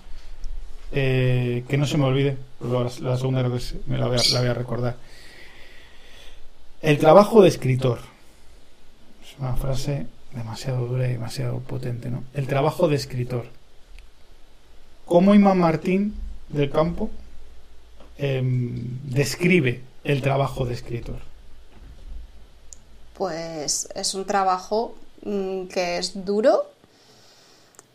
[0.91, 4.39] eh, que no se me olvide, la, segunda creo que me la voy, a, la
[4.39, 4.95] voy a recordar.
[6.81, 7.99] El trabajo de escritor.
[9.21, 12.23] Es una frase demasiado dura y demasiado potente, ¿no?
[12.33, 13.45] El trabajo de escritor.
[15.05, 16.15] ¿Cómo Imán Martín
[16.49, 17.09] del Campo
[18.17, 21.28] em, describe el trabajo de escritor?
[23.19, 26.65] Pues es un trabajo mm, que es duro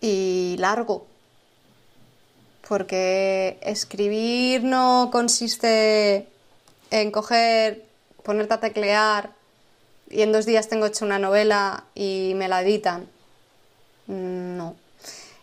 [0.03, 1.07] y largo.
[2.69, 6.29] Porque escribir no consiste
[6.91, 7.87] en coger,
[8.23, 9.31] ponerte a teclear
[10.11, 13.09] y en dos días tengo hecho una novela y me la editan.
[14.07, 14.77] No.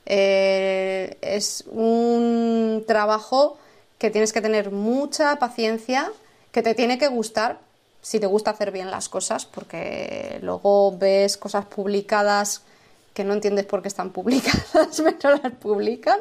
[0.06, 3.58] Eh, es un trabajo
[3.98, 6.12] que tienes que tener mucha paciencia,
[6.52, 7.71] que te tiene que gustar
[8.02, 12.62] si te gusta hacer bien las cosas, porque luego ves cosas publicadas
[13.14, 16.20] que no entiendes por qué están publicadas, pero las publican.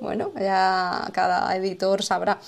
[0.00, 2.38] Bueno, ya cada editor sabrá.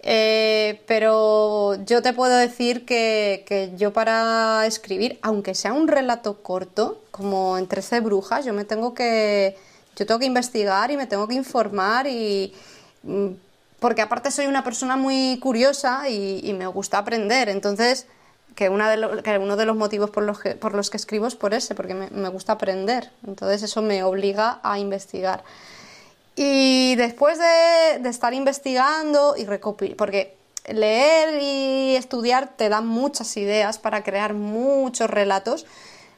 [0.00, 6.42] Eh, pero yo te puedo decir que, que, yo para escribir, aunque sea un relato
[6.42, 9.56] corto, como en 13 brujas, yo me tengo que,
[9.96, 12.54] yo tengo que investigar y me tengo que informar y
[13.02, 13.28] mm,
[13.80, 18.06] porque aparte soy una persona muy curiosa y, me gusta aprender, entonces
[18.54, 22.54] que, uno de los motivos por los que, escribo es por ese, porque me, gusta
[22.54, 25.44] aprender, entonces eso me obliga a investigar.
[26.34, 33.36] Y después de, de estar investigando y recopilar, porque leer y estudiar te dan muchas
[33.36, 35.66] ideas para crear muchos relatos,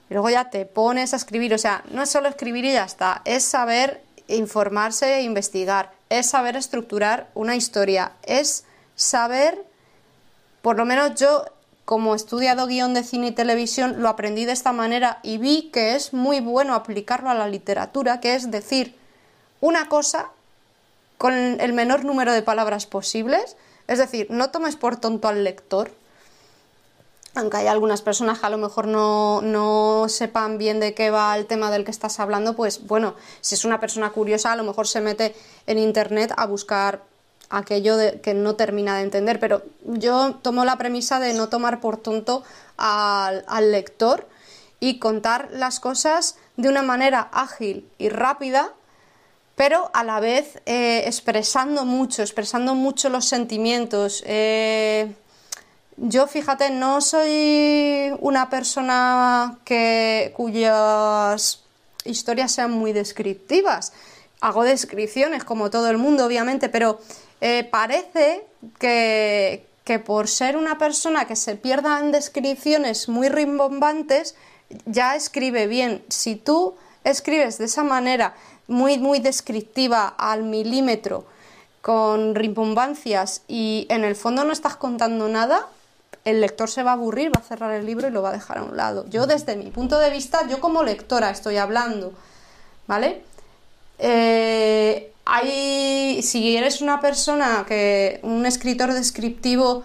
[0.08, 2.84] y luego ya te pones a escribir, o sea, no es solo escribir y ya
[2.84, 9.64] está, es saber informarse e investigar, es saber estructurar una historia, es saber,
[10.60, 11.46] por lo menos yo
[11.84, 15.70] como he estudiado guion de cine y televisión, lo aprendí de esta manera y vi
[15.72, 18.94] que es muy bueno aplicarlo a la literatura, que es decir
[19.60, 20.30] una cosa
[21.18, 23.56] con el menor número de palabras posibles,
[23.88, 25.90] es decir, no tomes por tonto al lector,
[27.34, 31.46] aunque hay algunas personas que a lo mejor no, sepan bien de qué va el
[31.46, 34.88] tema del que estás hablando, pues bueno, si es una persona curiosa, a lo mejor
[34.88, 35.34] se mete
[35.66, 37.02] en internet a buscar
[37.48, 39.38] aquello que no termina de entender.
[39.38, 42.42] Pero yo tomo la premisa de no tomar por tonto
[42.76, 44.26] al, lector
[44.80, 48.72] y contar las cosas de una manera ágil y rápida,
[49.54, 54.24] pero a la vez eh, expresando mucho, expresando mucho los sentimientos.
[54.26, 55.14] Eh,
[56.00, 61.60] yo, fíjate, no soy una persona que, cuyas
[62.04, 63.92] historias sean muy descriptivas.
[64.40, 67.00] Hago descripciones, como todo el mundo, obviamente, pero
[67.42, 68.46] eh, parece
[68.78, 74.36] que, que por ser una persona que se pierda en descripciones muy rimbombantes,
[74.86, 76.02] ya escribe bien.
[76.08, 78.34] Si tú escribes de esa manera,
[78.68, 81.26] muy, muy descriptiva, al milímetro,
[81.82, 85.66] con rimbombancias, y en el fondo no estás contando nada,
[86.24, 88.32] el lector se va a aburrir, va a cerrar el libro y lo va a
[88.32, 89.04] dejar a un lado.
[89.08, 92.12] Yo desde mi punto de vista, yo como lectora estoy hablando,
[92.86, 93.22] ¿vale?
[93.98, 95.12] Eh,
[96.22, 99.84] si eres una persona que, un escritor descriptivo,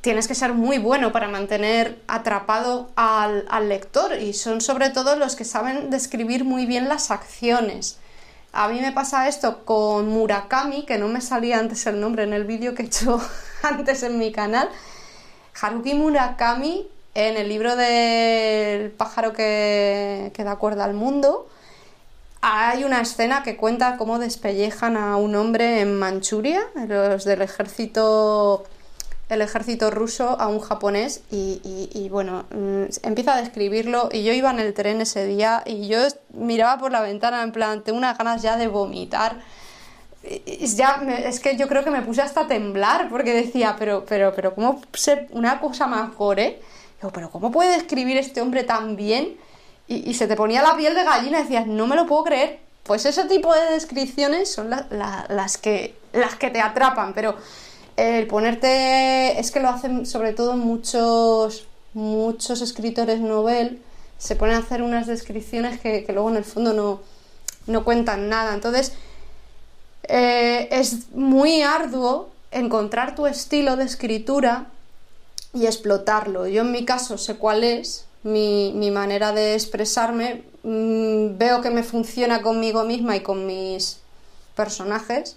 [0.00, 5.16] tienes que ser muy bueno para mantener atrapado al, al, lector y son sobre todo
[5.16, 7.98] los que saben describir muy bien las acciones.
[8.52, 12.32] A mí me pasa esto con Murakami, que no me salía antes el nombre en
[12.32, 13.20] el vídeo que he hecho
[13.62, 14.68] antes en mi canal,
[15.60, 21.48] Haruki Murakami, en el libro del pájaro que, da cuerda al mundo,
[22.40, 28.64] hay una escena que cuenta cómo despellejan a un hombre en Manchuria, los del ejército
[29.32, 34.50] el ejército ruso a un japonés y, bueno, mm, empieza a describirlo y yo iba
[34.50, 36.00] en el tren ese día y yo
[36.34, 39.40] miraba por la ventana en plan, tengo unas ganas ya de vomitar
[40.76, 44.32] ya es que yo creo que me puse hasta a temblar porque decía, pero, pero,
[44.34, 46.60] pero, ¿cómo ser una cosa más gore?
[47.00, 49.36] Digo, pero ¿cómo puede escribir este hombre tan bien?
[49.88, 52.60] Y, se te ponía la piel de gallina y decías, no me lo puedo creer.
[52.84, 57.36] Pues ese tipo de descripciones son las, que, las que te atrapan, pero
[57.96, 63.82] el ponerte, es que lo hacen sobre todo muchos, muchos escritores novel,
[64.18, 67.00] se ponen a hacer unas descripciones que, que luego en el fondo no,
[67.66, 68.54] no cuentan nada.
[68.54, 68.94] Entonces,
[70.08, 74.66] eh, es muy arduo encontrar tu estilo de escritura
[75.54, 76.46] y explotarlo.
[76.46, 81.82] Yo en mi caso sé cuál es mi, manera de expresarme, mm, veo que me
[81.82, 83.98] funciona conmigo misma y con mis
[84.54, 85.36] personajes,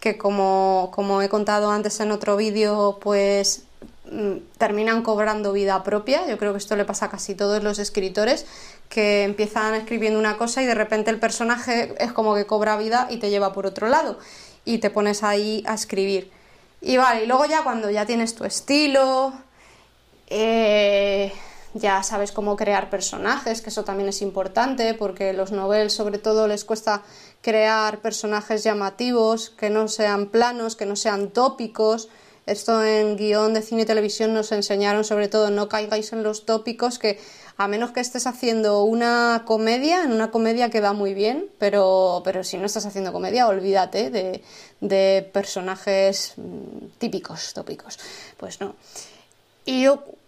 [0.00, 3.64] que como, como he contado antes en otro vídeo, pues
[4.10, 6.26] mm, terminan cobrando vida propia.
[6.28, 8.46] Yo creo que esto le pasa a casi todos los escritores,
[8.90, 13.06] que empiezan escribiendo una cosa y de repente el personaje es como que cobra vida
[13.08, 14.18] y te lleva por otro lado
[14.64, 16.30] y te pones ahí a escribir.
[16.82, 19.32] Y vale, y luego ya cuando ya tienes tu estilo,
[20.26, 21.32] eh,
[21.74, 26.48] ya sabes cómo crear personajes, que eso también es importante porque los noveles sobre todo
[26.48, 27.02] les cuesta
[27.42, 32.08] crear personajes llamativos, que no sean planos, que no sean tópicos.
[32.46, 36.44] Esto en guion de cine y televisión nos enseñaron sobre todo no caigáis en los
[36.44, 37.20] tópicos que
[37.60, 42.42] a menos que estés haciendo una comedia, en una comedia queda muy bien, pero, pero
[42.42, 44.42] si no estás haciendo comedia, olvídate de,
[44.80, 47.98] de personajes mm, típicos, tópicos.
[48.38, 48.76] Pues no.
[49.66, 49.86] Y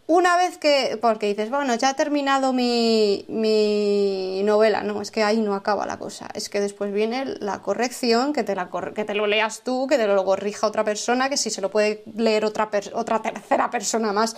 [0.08, 5.22] una vez que, porque dices, bueno, ya he terminado mi, mi novela, no, es que
[5.22, 9.04] ahí no acaba la cosa, es que después viene la corrección, que te, la que
[9.06, 12.02] te lo leas tú, que te lo corrija otra persona, que si se lo puede
[12.14, 14.36] leer otra, otra tercera persona más,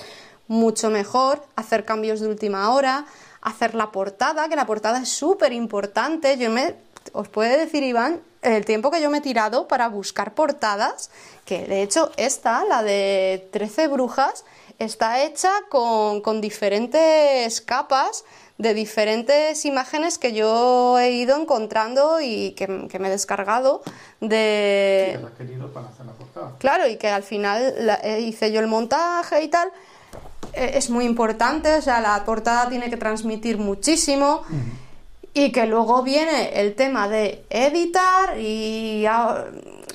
[0.48, 3.06] mucho mejor, hacer cambios de última hora,
[3.40, 6.74] hacer la portada, que la portada es súper importante, yo me,
[7.12, 11.10] os puede decir Iván, el tiempo que yo me he tirado para buscar portadas,
[11.44, 14.44] que de hecho esta, la de 13 brujas,
[14.78, 18.24] está hecha con, diferentes capas
[18.58, 23.82] de diferentes imágenes que yo he ido encontrando y que, me he descargado
[24.20, 25.18] de...
[25.36, 26.52] querido para hacer la portada.
[26.58, 29.70] Claro, y que al final eh, hice yo el montaje y tal.
[30.56, 34.42] Eh, es muy importante, o sea, la portada tiene que transmitir muchísimo.
[35.36, 39.04] Y que luego viene el tema de editar y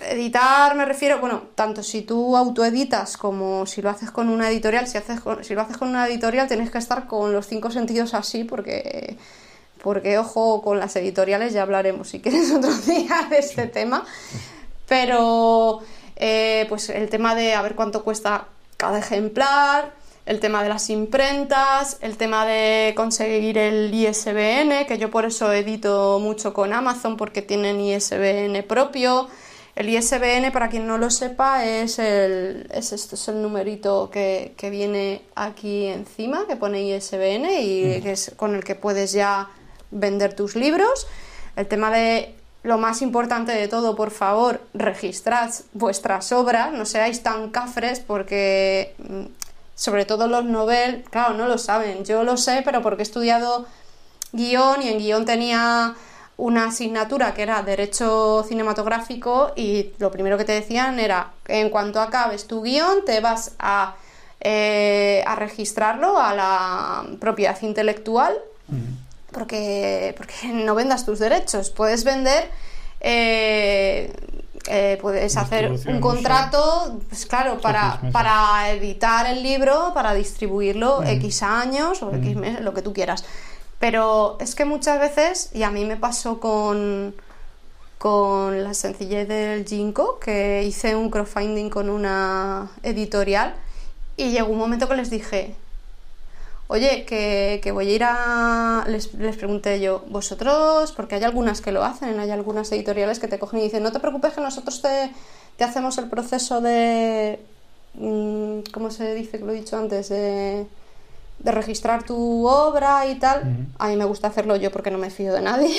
[0.09, 4.87] editar me refiero, bueno, tanto si tú autoeditas como si lo haces con una editorial,
[4.87, 8.13] si, haces si lo haces con una editorial tienes que estar con los cinco sentidos
[8.13, 9.15] así porque,
[9.81, 14.05] porque ojo con las editoriales, ya hablaremos si quieres otro día de este tema,
[14.87, 15.79] pero
[16.15, 18.45] eh, pues el tema de a ver cuánto cuesta
[18.77, 19.93] cada ejemplar,
[20.29, 25.51] el tema de las imprentas, el tema de conseguir el ISBN, que yo por eso
[25.51, 29.27] edito mucho con Amazon porque tienen ISBN propio.
[29.75, 34.53] El ISBN, para quien no lo sepa, es, el, es esto, es el numerito que,
[34.69, 39.49] viene aquí encima, que pone ISBN y que es con el que puedes ya
[39.89, 41.07] vender tus libros.
[41.55, 47.23] El tema de lo más importante de todo, por favor, registrad vuestras obras, no seáis
[47.23, 49.25] tan cafres porque mm,
[49.79, 52.03] sobre todo los novel, claro, no lo saben.
[52.03, 53.65] Yo lo sé, pero porque he estudiado
[54.33, 55.95] guion y en guion tenía
[56.35, 62.01] una asignatura que era Derecho Cinematográfico y lo primero que te decían era, en cuanto
[62.01, 63.95] acabes tu guion, te vas a,
[64.41, 68.37] eh, a registrarlo a la propiedad intelectual
[69.31, 71.69] porque, porque no vendas tus derechos.
[71.69, 72.49] Puedes vender
[72.99, 74.11] eh,
[74.69, 81.43] eh, puedes hacer un contrato, pues claro, para, para editar el libro, para distribuirlo X
[81.43, 83.25] años o X meses, lo que tú quieras.
[83.79, 87.15] Pero es que muchas veces, y a mí me pasó con,
[87.97, 93.55] con la sencillez del Jinko, que hice un crowdfunding con una editorial,
[94.17, 95.55] y llegó un momento que les dije,
[96.69, 98.85] oye, que, voy a ir a...
[98.87, 103.39] Les, pregunté yo, vosotros, porque hay algunas que lo hacen, hay algunas editoriales que te
[103.39, 107.39] cogen y dicen, no te preocupes que nosotros te, hacemos el proceso de...
[107.95, 110.09] Mm, ¿Cómo se dice que lo he dicho antes?
[110.09, 110.67] De,
[111.43, 113.67] registrar tu obra y tal.
[113.79, 115.73] A mí me gusta hacerlo yo porque no me fío de nadie.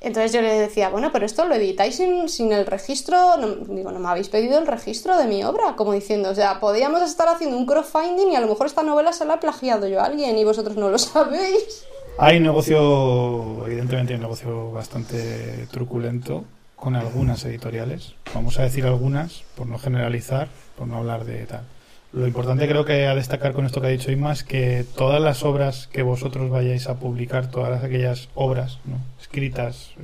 [0.00, 4.00] Entonces yo le decía, bueno, pero esto lo editáis sin, el registro, no, digo, no
[4.00, 7.58] me habéis pedido el registro de mi obra, como diciendo, o sea, podríamos estar haciendo
[7.58, 10.38] un crowdfunding y a lo mejor esta novela se la ha plagiado yo a alguien
[10.38, 11.84] y vosotros no lo sabéis.
[12.18, 16.44] Hay negocio, evidentemente hay un negocio bastante truculento
[16.76, 20.48] con algunas editoriales, vamos a decir algunas, por no generalizar,
[20.78, 21.64] por no hablar de tal.
[22.12, 25.20] Lo importante creo que a destacar con esto que ha dicho Inma es que todas
[25.20, 28.78] las obras que vosotros vayáis a publicar, todas aquellas obras
[29.20, 30.00] escritas, eh,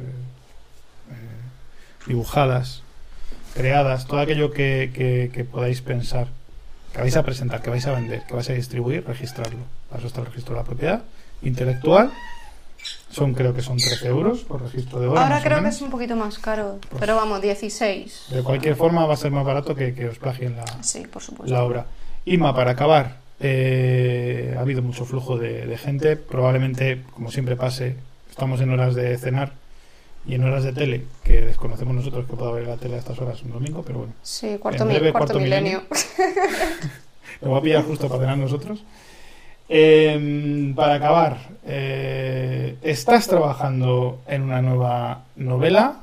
[1.10, 2.82] eh, dibujadas,
[3.54, 6.28] creadas, todo aquello que, podáis pensar,
[6.92, 9.64] que vais a presentar, que vais a vender, que vais a distribuir, registrarlo.
[9.88, 11.02] Para eso está el registro de la propiedad
[11.42, 12.12] intelectual.
[13.10, 15.22] Son, creo que son 13 euros por registro de obra.
[15.22, 18.26] Ahora creo que es un poquito más caro, pues pero vamos, 16.
[18.30, 21.22] De cualquier forma va a ser más barato que, que os plagien la, sí, por
[21.22, 21.52] supuesto.
[21.52, 21.86] la obra.
[22.28, 26.16] Ima, para acabar, eh, ha habido mucho flujo de, gente.
[26.16, 27.94] Probablemente, como siempre pase,
[28.28, 29.52] estamos en horas de cenar
[30.26, 33.16] y en horas de tele, que desconocemos nosotros que pueda haber la tele a estas
[33.20, 34.12] horas un domingo, pero bueno.
[34.24, 35.82] Sí, cuarto, cuarto, milenio.
[37.42, 38.82] Lo va a pillar justo para cenar nosotros.
[39.68, 46.00] Em, para acabar, eh, ¿estás trabajando en una nueva novela?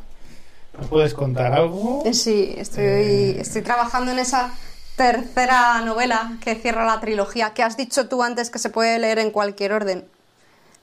[0.78, 2.02] ¿Nos puedes contar algo?
[2.14, 4.54] Sí, estoy, eh, estoy trabajando en esa
[4.95, 9.20] tercera novela que cierra la trilogía, que has dicho tú antes que se puede leer
[9.20, 10.06] en cualquier orden.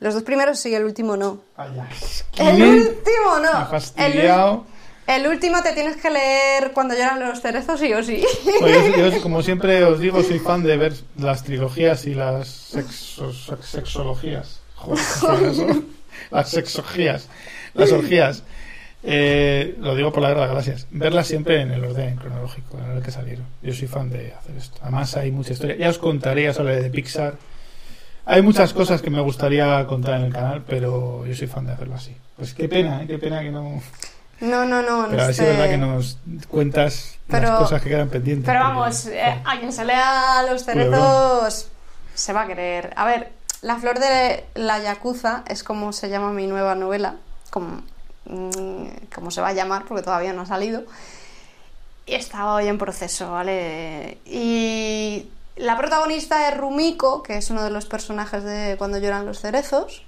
[0.00, 1.40] Los dos primeros sí, el último no.
[2.38, 3.68] el último no.
[5.06, 8.24] El, último te tienes que leer cuando lloran los cerezos, sí o sí.
[8.60, 14.60] Pues yo, como siempre os digo, soy fan de ver las trilogías y las sexologías.
[16.30, 17.28] las sexologías.
[17.74, 18.42] Las orgías.
[19.02, 20.86] Eh, lo digo por la verdad, gracias.
[20.90, 23.46] Verlas siempre en el orden cronológico, en el que salieron.
[23.62, 24.78] Yo soy fan de hacer esto.
[24.82, 25.76] Además, hay mucha historia.
[25.76, 27.34] Ya os contaré, ya os hablaré de Pixar.
[28.26, 31.72] Hay muchas cosas que me gustaría contar en el canal, pero yo soy fan de
[31.72, 32.14] hacerlo así.
[32.36, 33.06] Pues qué pena, ¿eh?
[33.06, 33.82] qué pena que no.
[34.40, 35.06] No, no, no.
[35.10, 36.18] Pero a ver si es verdad que nos
[36.48, 38.46] cuentas las cosas que quedan pendientes.
[38.46, 41.68] Pero vamos, eh, a quien se lea los cerezos
[42.14, 42.92] se va a querer.
[42.96, 43.32] A ver,
[43.62, 47.16] La Flor de la Yakuza es como se llama mi nueva novela,
[47.50, 47.82] como,
[48.24, 50.84] como se va a llamar, porque todavía no ha salido.
[52.06, 54.18] Y está hoy en proceso, ¿vale?
[54.24, 59.40] Y la protagonista es Rumiko, que es uno de los personajes de Cuando lloran los
[59.40, 60.02] cerezos.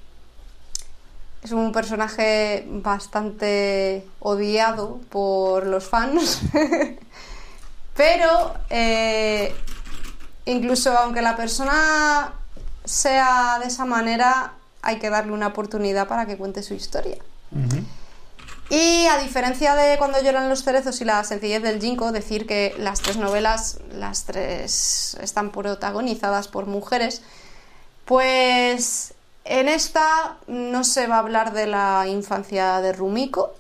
[1.43, 6.40] Es un personaje bastante odiado por los fans.
[7.97, 9.55] Pero eh,
[10.47, 12.32] incluso aunque la persona
[12.84, 14.52] sea de esa manera,
[14.82, 17.18] hay que darle una oportunidad para que cuente su historia.
[18.70, 22.74] Y a diferencia de cuando lloran los cerezos y la sencillez del Jinko, decir que
[22.78, 27.22] las tres novelas, las tres están protagonizadas por mujeres,
[28.06, 29.14] pues
[29.44, 33.55] en esta no se va a hablar de la infancia de Rumiko.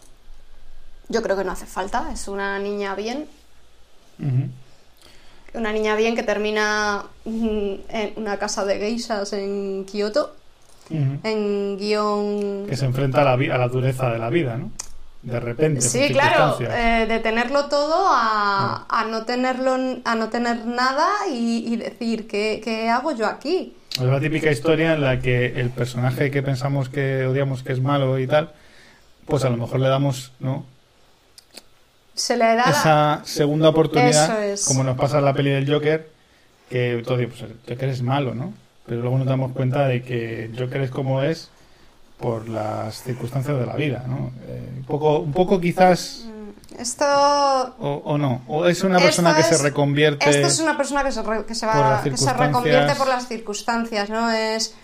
[1.08, 3.28] Yo creo que no hace falta, es una niña bien,
[5.52, 10.34] una niña bien que termina mm, en una casa de geishas en Kioto,
[10.90, 14.70] en guion Que se enfrenta a la, a la dureza de la vida, ¿no?
[15.22, 15.80] De repente.
[15.80, 21.72] Sí, claro, eh, de tenerlo todo a, a no tenerlo, a no tener nada y,
[21.72, 23.76] y decir, ¿qué, qué hago yo aquí?
[23.94, 27.80] Es la típica historia en la que el personaje que pensamos que odiamos que es
[27.80, 28.50] malo y tal,
[29.26, 30.64] pues a lo mejor le damos, ¿no?
[32.14, 34.64] Se le da Esa segunda oportunidad, es.
[34.66, 36.10] como nos pasa en la peli del Joker,
[36.68, 38.52] que todo pues el Joker es malo, ¿no?
[38.86, 41.50] Pero luego nos damos cuenta de que el Joker es como es
[42.22, 44.30] por las circunstancias de la vida, ¿no?
[44.46, 46.24] Eh, un poco, un poco quizás
[46.78, 47.04] Esto,
[47.78, 50.30] o, o no, o es una persona que es- se reconvierte.
[50.30, 53.08] esto es una persona que se, re- que se por va, que se reconvierte por
[53.08, 54.30] las circunstancias, ¿no?
[54.30, 54.74] Es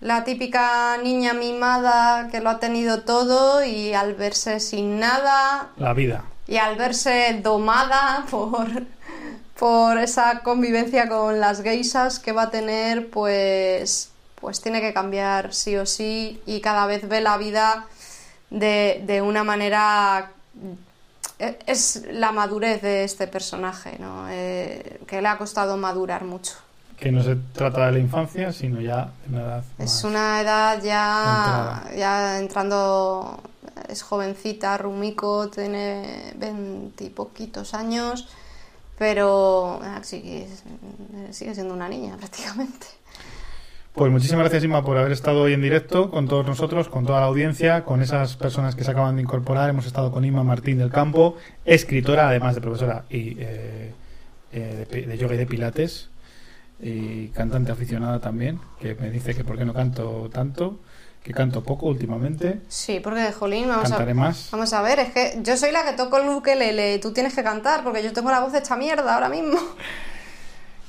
[0.00, 5.92] la típica niña mimada que lo ha tenido todo y al verse sin nada, La
[5.92, 6.24] vida.
[6.48, 8.66] y al verse domada por,
[9.58, 14.10] por esa convivencia con las geisas que va a tener, pues,
[14.40, 17.86] pues tiene que cambiar sí o sí y cada vez ve la vida
[18.50, 20.32] de, de una manera...
[21.38, 24.26] e- Es la madurez de este personaje, ¿no?
[24.30, 26.54] Eh, que le ha costado madurar mucho.
[26.98, 30.82] Que no se trata de la infancia, sino ya de una edad Es una edad
[30.82, 31.96] ya, entrada.
[31.96, 33.40] ya entrando,
[33.88, 38.28] es jovencita, Rumiko, tiene veintipoquitos años,
[38.98, 40.46] pero ah, sigue,
[41.30, 42.86] sigue siendo una niña prácticamente.
[43.94, 47.20] Pues muchísimas gracias, Inma, por haber estado hoy en directo con todos nosotros, con toda
[47.20, 49.68] la audiencia, con esas personas que se acaban de incorporar.
[49.68, 53.92] Hemos estado con Inma Martín del Campo, escritora, además de profesora y eh,
[54.52, 56.08] eh, de, de yoga y de pilates,
[56.80, 60.78] y cantante aficionada también, que me dice que por qué no canto tanto,
[61.24, 62.60] que canto poco últimamente.
[62.68, 64.50] Sí, porque, jolín, vamos a, Cantaré más.
[64.52, 67.42] vamos a ver, es que yo soy la que toco el ukelele, tú tienes que
[67.42, 69.58] cantar, porque yo tengo la voz hecha mierda ahora mismo.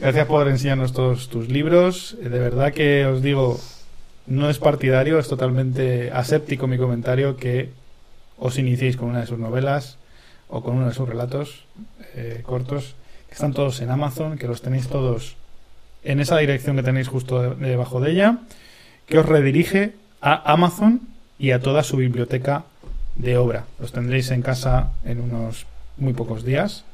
[0.02, 2.18] Gracias por enseñarnos todos tus libros.
[2.22, 3.60] Eh, De verdad que os digo,
[4.28, 7.70] no es partidario, es totalmente aséptico mi comentario que
[8.38, 9.98] os iniciéis con una de sus novelas
[10.50, 11.66] o con uno de sus relatos
[12.16, 12.96] eh, cortos,
[13.28, 15.36] que están todos en Amazon, que los tenéis todos
[16.04, 18.40] en esa dirección que tenéis justo de- debajo de ella,
[19.06, 21.02] que os redirige a Amazon
[21.38, 22.64] y a toda su biblioteca
[23.16, 23.66] de obra.
[23.80, 25.68] Los tendréis en casa en unos
[25.98, 26.86] muy pocos días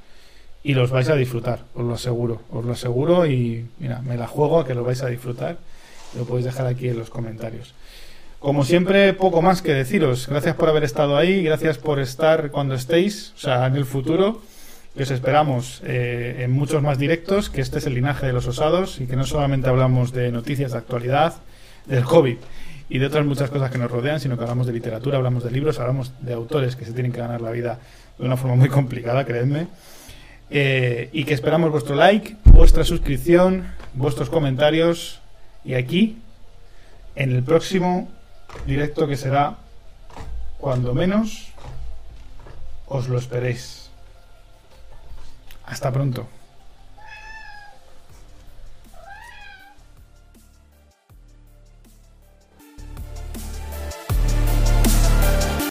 [0.67, 4.27] y los vais a disfrutar, os lo aseguro, os lo aseguro y mira, me la
[4.27, 5.55] juego a que lo vais a disfrutar.
[6.13, 7.73] Lo podéis dejar aquí en los comentarios.
[8.39, 10.27] Como siempre, poco más que deciros.
[10.27, 14.41] Gracias por haber estado ahí, gracias por estar cuando estéis, o sea, en el futuro.
[14.97, 18.45] Que os esperamos eh, en muchos más directos, que este es el linaje de los
[18.45, 21.35] osados y que no solamente hablamos de noticias de actualidad,
[21.85, 22.37] del COVID
[22.89, 25.51] y de otras muchas cosas que nos rodean, sino que hablamos de literatura, hablamos de
[25.51, 27.79] libros, hablamos de autores que se tienen que ganar la vida
[28.19, 29.67] de una forma muy complicada, creedme.
[30.49, 35.19] Eh, y que esperamos vuestro like, vuestra suscripción, vuestros comentarios
[35.65, 36.21] y aquí
[37.15, 38.07] en el próximo
[38.65, 39.57] directo que será
[40.57, 41.49] cuando menos
[42.87, 43.89] os lo esperéis.
[45.65, 46.36] Hasta pronto.